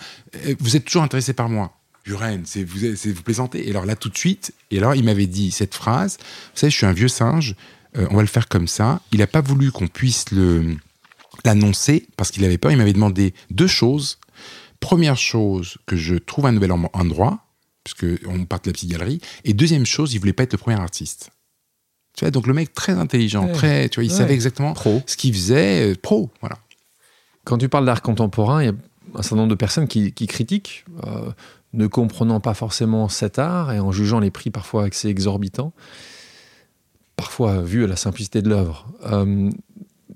[0.60, 1.72] vous êtes toujours intéressé par moi.
[2.04, 2.78] Buren, c'est vous,
[3.14, 3.66] vous plaisantez.
[3.66, 6.18] Et alors là, tout de suite, et alors il m'avait dit cette phrase.
[6.20, 7.54] Vous savez, je suis un vieux singe.
[7.96, 9.00] euh, on va le faire comme ça.
[9.12, 10.76] Il n'a pas voulu qu'on puisse le
[11.44, 12.70] l'annoncer parce qu'il avait peur.
[12.72, 14.18] Il m'avait demandé deux choses.
[14.80, 17.44] Première chose, que je trouve un nouvel en- endroit,
[17.84, 19.20] puisque on part de la petite galerie.
[19.44, 21.30] Et deuxième chose, il voulait pas être le premier artiste.
[22.16, 23.52] Tu vois, donc le mec très intelligent, Ouais.
[23.52, 24.16] très, tu vois, il Ouais.
[24.16, 25.02] savait exactement Pro.
[25.06, 26.58] ce qu'il faisait, euh, pro, voilà.
[27.44, 28.74] Quand tu parles d'art contemporain, il y a
[29.14, 31.30] un certain nombre de personnes qui, qui critiquent, euh,
[31.72, 35.72] ne comprenant pas forcément cet art et en jugeant les prix parfois assez exorbitants,
[37.16, 38.86] parfois vu à la simplicité de l'œuvre.
[39.06, 39.50] Euh,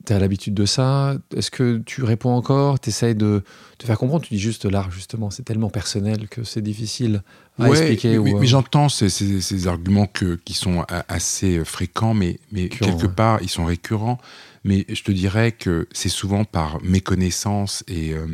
[0.06, 1.14] tu as l'habitude de ça?
[1.34, 2.78] Est-ce que tu réponds encore?
[2.78, 3.42] Tu essayes de
[3.78, 4.24] te faire comprendre?
[4.24, 7.22] Tu dis juste l'art, justement, c'est tellement personnel que c'est difficile
[7.58, 8.10] à Ouais, expliquer.
[8.12, 12.12] mais, ou, mais euh, j'entends ces, ces- ces arguments que, qui sont assez euh, fréquents,
[12.12, 13.12] mais, mais quelque ouais.
[13.12, 14.18] part, ils sont récurrents.
[14.64, 17.84] Mais je te dirais que c'est souvent par méconnaissance.
[17.86, 18.26] Et euh,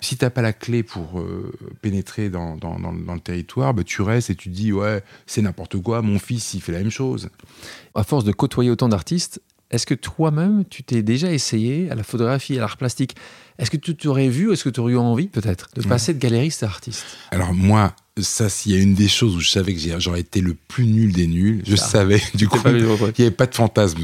[0.00, 1.52] si tu n'as pas la clé pour euh,
[1.82, 5.02] pénétrer dans, dans- dans- dans le territoire, bah, tu restes et tu te dis, ouais,
[5.26, 7.28] c'est n'importe quoi, mon fils, il fait la même chose.
[7.94, 9.40] à force de côtoyer autant d'artistes,
[9.72, 13.16] est-ce que toi-même, tu t'es déjà essayé à la photographie, à l'art plastique?
[13.58, 15.88] Est-ce que tu t'aurais vu, est-ce que tu aurais eu envie, peut-être, de Ouais.
[15.88, 17.04] passer de galériste à artiste?
[17.32, 20.40] Alors moi, ça, s'il y a une des choses où je savais que j'aurais été
[20.40, 22.58] le plus nul des nuls, je savais, du coup.
[22.66, 23.98] Il n'y avait pas de fantasme.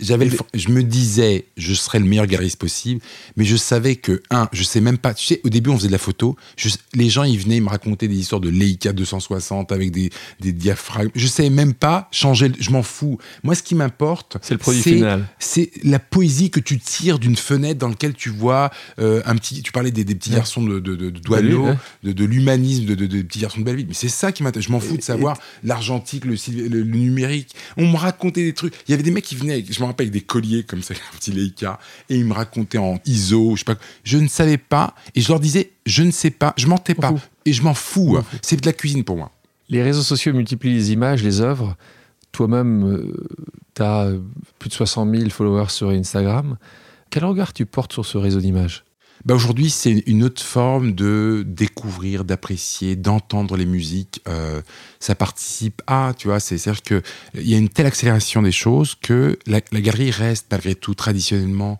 [0.00, 3.02] J'avais, je me disais, je serais le meilleur galeriste possible,
[3.36, 5.12] mais je savais que un, je sais même pas.
[5.12, 6.36] Tu sais, au début, on faisait de la photo.
[6.56, 10.10] je- les gens, ils venaient ils me raconter des histoires de Leica 260 avec des,
[10.40, 11.10] des diaphragmes.
[11.14, 12.50] Je savais même pas changer.
[12.58, 13.18] Je m'en fous.
[13.42, 15.26] Moi, ce qui m'importe, C'est le produit final.
[15.38, 19.62] c'est la poésie que tu tires d'une fenêtre dans laquelle tu vois euh, un petit.
[19.62, 20.36] Tu parlais des, des petits Ouais.
[20.36, 21.76] garçons de, de, de, de Douaneau, Ouais.
[22.04, 23.86] de, de l'humanisme, de, de, de petits garçons Belleville.
[23.88, 24.66] Mais c'est ça qui m'intéresse.
[24.66, 27.54] Je m'en fous de savoir l'argentique, le, sil- le, le numérique.
[27.76, 28.74] On me racontait des trucs.
[28.86, 30.82] Il y avait des mecs qui venaient, avec, je me rappelle, avec des colliers comme
[30.82, 31.78] ça, un petit Leica,
[32.08, 33.74] et ils me racontaient en ISO, je sais pas.
[33.74, 33.84] quoi.
[34.04, 37.00] Je ne savais pas, et je leur disais, je ne sais pas, je mentais M'en
[37.00, 38.14] pas, et je m'en fous.
[38.14, 38.38] M'en fous.
[38.42, 39.30] C'est de la cuisine pour moi.
[39.68, 41.76] Les réseaux sociaux multiplient les images, les œuvres.
[42.32, 43.12] Toi-même,
[43.74, 44.10] tu as
[44.58, 46.56] plus de 60 000 followers sur Instagram.
[47.10, 48.84] Quel regard tu portes sur ce réseau d'images?
[49.28, 54.22] Bah aujourd'hui, c'est une autre forme de découvrir, d'apprécier, d'entendre les musiques.
[54.26, 54.62] Euh,
[55.00, 57.02] ça participe à, tu vois, c'est- c'est-à-dire que
[57.34, 61.78] il y a une telle accélération des choses que la galerie reste malgré tout traditionnellement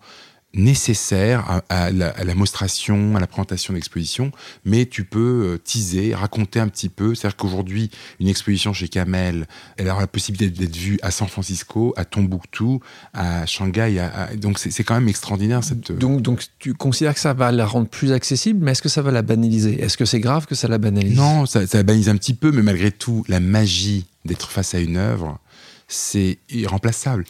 [0.55, 4.33] nécessaire à, à la, à la mostration, à la présentation d'exposition,
[4.65, 7.15] mais tu peux euh, teaser, raconter un petit peu.
[7.15, 9.47] C'est-à-dire qu'aujourd'hui, une exposition chez Kamel,
[9.77, 12.81] elle aura la possibilité d'être vue à San Francisco, à Tombouctou,
[13.13, 13.99] à Shanghai.
[13.99, 15.93] à- donc c'est quand même extraordinaire cette.
[15.93, 19.03] donc, donc, tu considères que ça va la rendre plus accessible, mais est-ce que ça
[19.03, 19.81] va la banaliser?
[19.81, 21.17] Est-ce que c'est grave que ça la banalise?
[21.17, 24.79] Non, ça, ça banalise un petit peu, mais malgré tout, la magie d'être face à
[24.81, 25.39] une œuvre,
[25.89, 27.25] c'est irremplaçable.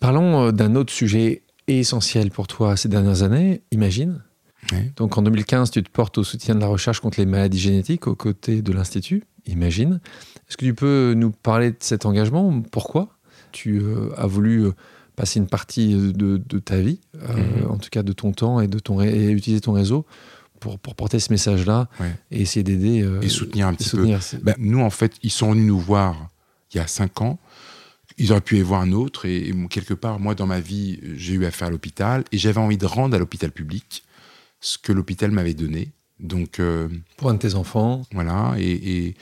[0.00, 4.22] Parlons euh, d'un autre sujet essentiel pour toi ces dernières années, Imagine.
[4.96, 8.06] Donc en 2015, tu te portes au soutien de la recherche contre les maladies génétiques
[8.06, 10.00] aux côtés de l'Institut, Imagine.
[10.48, 12.62] Est-ce que tu peux nous parler de cet engagement?
[12.72, 13.10] Pourquoi
[13.52, 14.72] tu euh, as voulu euh,
[15.16, 17.70] passer une partie de, de ta vie, euh, Mhm.
[17.70, 20.06] en tout cas de ton temps et, de ton et utiliser ton réseau
[20.60, 22.14] pour, pour porter ce message-là Ouais.
[22.30, 24.18] et essayer d'aider euh, Et soutenir un et petit soutenir.
[24.30, 24.38] peu.
[24.42, 26.30] Ben, nous, en fait, ils sont venus nous voir
[26.72, 27.38] il y a cinq ans.
[28.18, 29.26] Ils auraient pu y voir un autre.
[29.26, 32.24] Et, quelque part, moi, dans ma vie, j'ai eu affaire à l'hôpital.
[32.32, 34.04] Et j'avais envie de rendre à l'hôpital public
[34.60, 35.92] ce que l'hôpital m'avait donné.
[36.20, 39.14] Donc, euh, Pour un de tes enfants, Voilà, et, et,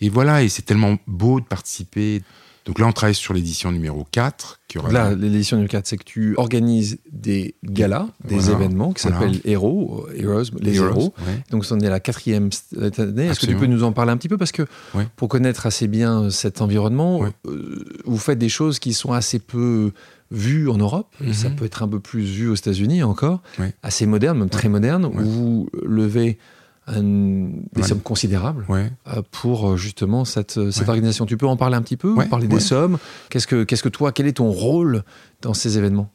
[0.00, 2.22] et voilà, et c'est tellement beau de participer.
[2.64, 4.60] Donc là, on travaille sur l'édition numéro 4.
[4.68, 8.52] Qui aura Là, l'édition du 4, c'est que tu organises des galas, des Voilà.
[8.58, 9.18] événements qui Voilà.
[9.20, 11.14] s'appellent Héros, euh, Heroes, les Heroes, héros.
[11.26, 11.42] ouais.
[11.50, 13.26] Donc, c'en est la quatrième cette année.
[13.26, 14.38] Est-ce que tu peux nous en parler un petit peu?
[14.38, 14.62] Parce que
[14.94, 15.06] Ouais.
[15.16, 17.30] pour connaître assez bien euh, cet environnement, Ouais.
[17.46, 19.92] euh, vous faites des choses qui sont assez peu
[20.30, 21.14] vues en Europe.
[21.20, 21.32] Mhm.
[21.34, 23.42] Ça peut être un peu plus vu aux États-Unis encore.
[23.82, 26.38] Assez moderne, même très moderne, où vous levez
[26.86, 27.88] un- des Ouais.
[27.88, 28.90] sommes considérables Ouais.
[29.08, 30.90] euh, pour euh, justement cette, cette Ouais.
[30.90, 31.26] organisation.
[31.26, 32.98] Tu peux en parler un petit peu Parler des sommes?
[33.30, 35.02] Qu'est-ce que, qu'est-ce que toi, quel est ton rôle
[35.42, 36.10] dans ces événements?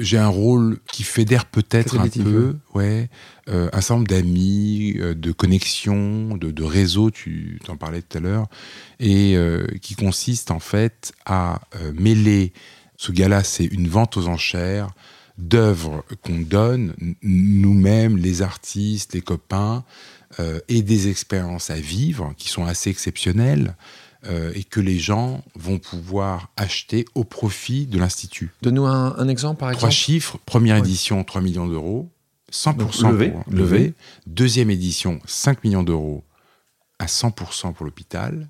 [0.00, 3.08] J'ai un rôle qui fédère peut-être un peu, ouais,
[3.48, 8.18] euh, un certain nombre d'amis, euh, de connexions, de, de réseaux, tu t'en parlais tout
[8.18, 8.48] à l'heure,
[9.00, 11.60] et euh, qui consiste en fait à
[11.98, 12.52] mêler
[12.98, 14.88] Ce gala, c'est une vente aux enchères
[15.48, 19.84] d'œuvres qu'on donne, nous-mêmes, les artistes, les copains,
[20.40, 23.76] euh, et des expériences à vivre qui sont assez exceptionnelles
[24.24, 28.50] euh, et que les gens vont pouvoir acheter au profit de l'Institut.
[28.62, 29.80] Donne-nous un, exemple, par exemple.
[29.80, 30.38] Trois chiffres.
[30.46, 32.08] Première édition, 3 millions d'euros.
[32.50, 33.94] 100% levé, levé.
[34.26, 36.22] Deuxième édition, 5 millions d'euros
[36.98, 38.48] à 100% pour l'hôpital.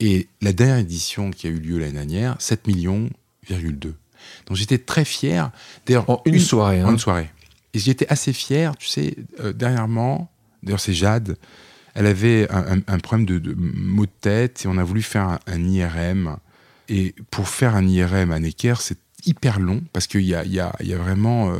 [0.00, 3.08] Et la dernière édition qui a eu lieu l'année dernière, 7 millions,
[4.46, 5.50] donc j'étais très fier.
[5.86, 6.80] D'ailleurs, en une, soirée.
[6.80, 6.86] Hein.
[6.86, 7.30] En une soirée.
[7.74, 10.30] Et j'étais assez fier, tu sais, euh, dernièrement,
[10.62, 11.36] d'ailleurs c'est Jade,
[11.94, 15.64] elle avait un, problème de, de, maux de tête et on a voulu faire un,
[15.68, 16.38] IRM.
[16.88, 20.58] Et pour faire un IRM à Necker, c'est hyper long parce qu'il y a, y,
[20.58, 21.58] a, y a, vraiment euh,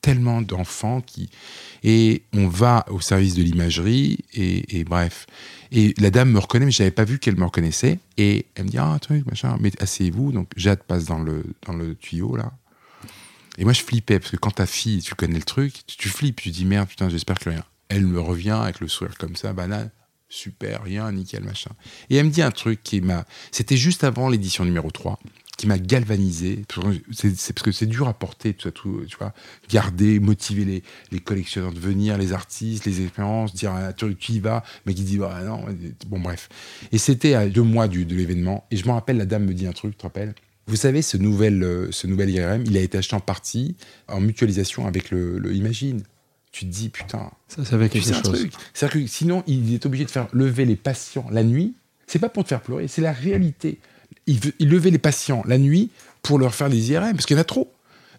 [0.00, 1.30] tellement d'enfants qui.
[1.82, 5.26] Et on va au service de l'imagerie et, bref.
[5.76, 7.98] Et la dame me reconnaît, mais je n'avais pas vu qu'elle me reconnaissait.
[8.16, 10.30] Et elle me dit Ah, truc, machin, mais asseyez-vous.
[10.30, 12.52] Donc Jade passe dans le, dans le tuyau là.
[13.58, 16.40] Et moi, je flippais parce que quand ta fille, tu connais le truc, tu, flippes.
[16.40, 17.64] Tu dis Merde, putain, j'espère que rien.
[17.88, 19.90] Elle me revient avec le sourire comme ça, banal,
[20.28, 21.70] super, rien, nickel, machin.
[22.08, 23.24] Et elle me dit un truc qui m'a.
[23.50, 25.18] C'était juste avant l'édition numéro 3
[25.56, 26.64] qui m'a galvanisé.
[27.12, 29.32] C'est parce que c'est dur à porter, tout ça, tout, tu vois,
[29.68, 30.82] garder, motiver les,
[31.12, 35.02] les, collectionneurs de venir, les artistes, les expériences, dire ah, tu, y vas, mais qui
[35.02, 35.64] dit bah, non,
[36.08, 36.48] bon bref.
[36.92, 39.54] Et c'était à deux mois du, de l'événement, et je me rappelle, la dame me
[39.54, 40.34] dit un truc, tu te rappelles?
[40.66, 43.76] Vous savez, ce nouvel, euh, ce nouvel IRM, il a été acheté en partie
[44.08, 46.02] en mutualisation avec le, le Imagine
[46.54, 47.32] tu te dis, putain.
[47.48, 48.46] Ça, ça quelque chose.
[48.72, 51.74] C'est-à-dire que sinon, il est obligé de faire lever les patients la nuit.
[52.06, 53.80] C'est pas pour te faire pleurer, c'est la réalité.
[54.26, 55.90] Il, levait les patients la nuit
[56.22, 57.72] pour leur faire des IRM, parce qu'il y en a trop.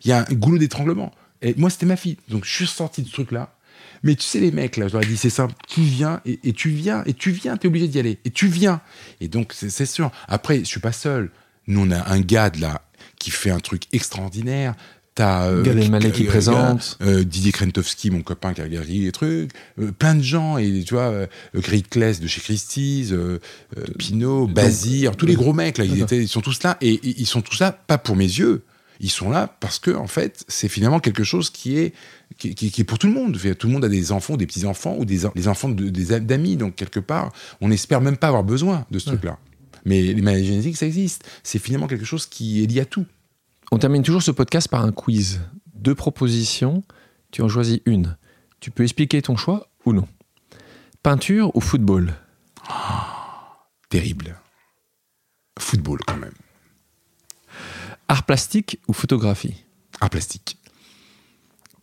[0.04, 1.12] Il y a un goulot d'étranglement.
[1.42, 2.18] Et moi, c'était ma fille.
[2.30, 3.56] Donc, je suis sorti de ce truc-là.
[4.04, 7.04] Mais tu sais, les mecs, là, je dit, c'est simple, tu viens, et, tu viens,
[7.06, 8.20] et tu viens, tu es obligé d'y aller.
[8.24, 8.82] Et tu viens.
[9.20, 10.12] Et donc, c'est sûr.
[10.28, 11.32] Après, je suis pas seul.
[11.68, 12.82] Nous, on a un gars là
[13.18, 14.76] qui fait un truc extraordinaire.
[15.16, 19.52] T'as euh, Gad qui présente, euh, Didier Krentowski, mon copain qui a regardé les trucs,
[19.80, 23.40] euh, plein de gens et tu vois, euh, Greg Kless de chez Christie's, euh,
[23.98, 27.26] Pinot, Bazir, tous les gros mecs là, ils, étaient, ils sont tous là et, ils
[27.26, 28.64] sont tous là pas pour mes yeux,
[29.00, 31.94] ils sont là parce que en fait c'est finalement quelque chose qui est
[32.38, 33.40] qui, qui, est pour tout le monde.
[33.58, 36.20] Tout le monde a des enfants, des petits enfants ou des, des enfants de, des
[36.20, 39.38] d'amis, donc quelque part on n'espère même pas avoir besoin de ce truc là.
[39.86, 43.06] Mais les maladies génétiques ça existe, c'est finalement quelque chose qui est lié à tout.
[43.76, 45.42] On termine toujours ce podcast par un quiz.
[45.74, 46.82] Deux propositions,
[47.32, 48.16] tu en choisis une.
[48.62, 50.08] Tu peux expliquer ton choix ou non.
[51.04, 52.16] Peinture ou football?
[53.90, 54.40] Terrible.
[55.60, 56.32] Football quand même.
[58.08, 59.66] Art plastique ou photographie?
[60.00, 60.58] Art plastique.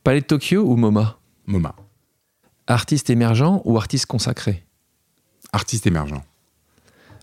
[0.03, 1.18] Palais de Tokyo ou MoMA?
[1.45, 1.76] MoMA.
[2.68, 4.64] Artiste émergent ou artiste consacré?
[5.53, 6.24] Artiste émergent.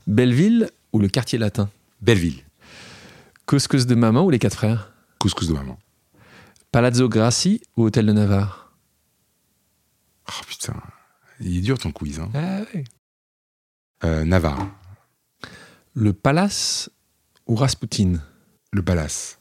[0.05, 1.71] Belleville ou le quartier latin?
[2.01, 2.43] Belleville.
[3.49, 4.93] Couscous de maman ou les quatre frères?
[5.17, 5.79] Couscous de maman.
[6.71, 8.77] Palazzo Grassi ou Hôtel de Navarre?
[10.27, 10.75] Oh putain,
[11.39, 12.19] il est dur ton quiz.
[12.19, 12.29] Hein.
[12.35, 14.69] Ah euh, Navarre.
[15.95, 16.91] Le Palace
[17.47, 18.21] ou Rasputin?
[18.71, 19.39] Le Palace.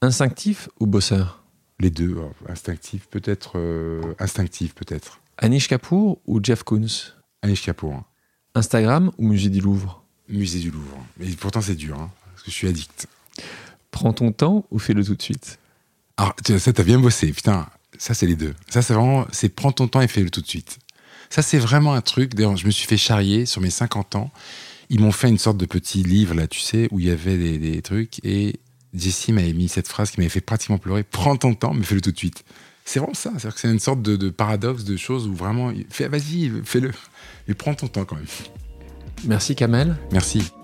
[0.00, 1.44] Instinctif ou bosseur?
[1.80, 2.16] Les deux.
[2.16, 3.58] Oh, instinctif peut-être.
[3.58, 5.20] Euh, instinctif peut-être.
[5.36, 7.12] Anish Kapoor ou Jeff Koons?
[7.42, 8.04] Anish Kapoor.
[8.54, 10.02] Instagram ou Musée du Louvre?
[10.30, 10.96] Musée du Louvre.
[11.18, 13.06] Mais pourtant c'est dur, hein, parce que je suis addict.
[13.90, 15.58] Prends ton temps ou fais-le tout de suite
[16.16, 17.32] Alors, ça, t'as bien bossé.
[17.32, 17.66] Putain,
[17.98, 18.54] ça, c'est les deux.
[18.68, 20.78] Ça, c'est vraiment, c'est prends ton temps et fais-le tout de suite.
[21.30, 22.34] Ça, c'est vraiment un truc.
[22.34, 24.30] D'ailleurs, je me suis fait charrier sur mes 50 ans.
[24.90, 27.58] Ils m'ont fait une sorte de petit livre, là, tu sais, où il y avait
[27.58, 28.24] des, trucs.
[28.24, 28.60] Et
[28.92, 31.02] Jessie m'avait mis cette phrase qui m'avait fait pratiquement pleurer.
[31.02, 32.44] Prends ton temps, mais fais-le tout de suite.
[32.84, 33.30] C'est vraiment ça.
[33.30, 36.92] C'est-à-dire que c'est une sorte de, de, paradoxe de choses où vraiment, fais, vas-y, fais-le.
[37.48, 38.26] Mais prends ton temps quand même.
[39.24, 39.96] Merci Kamel.
[40.12, 40.52] Merci.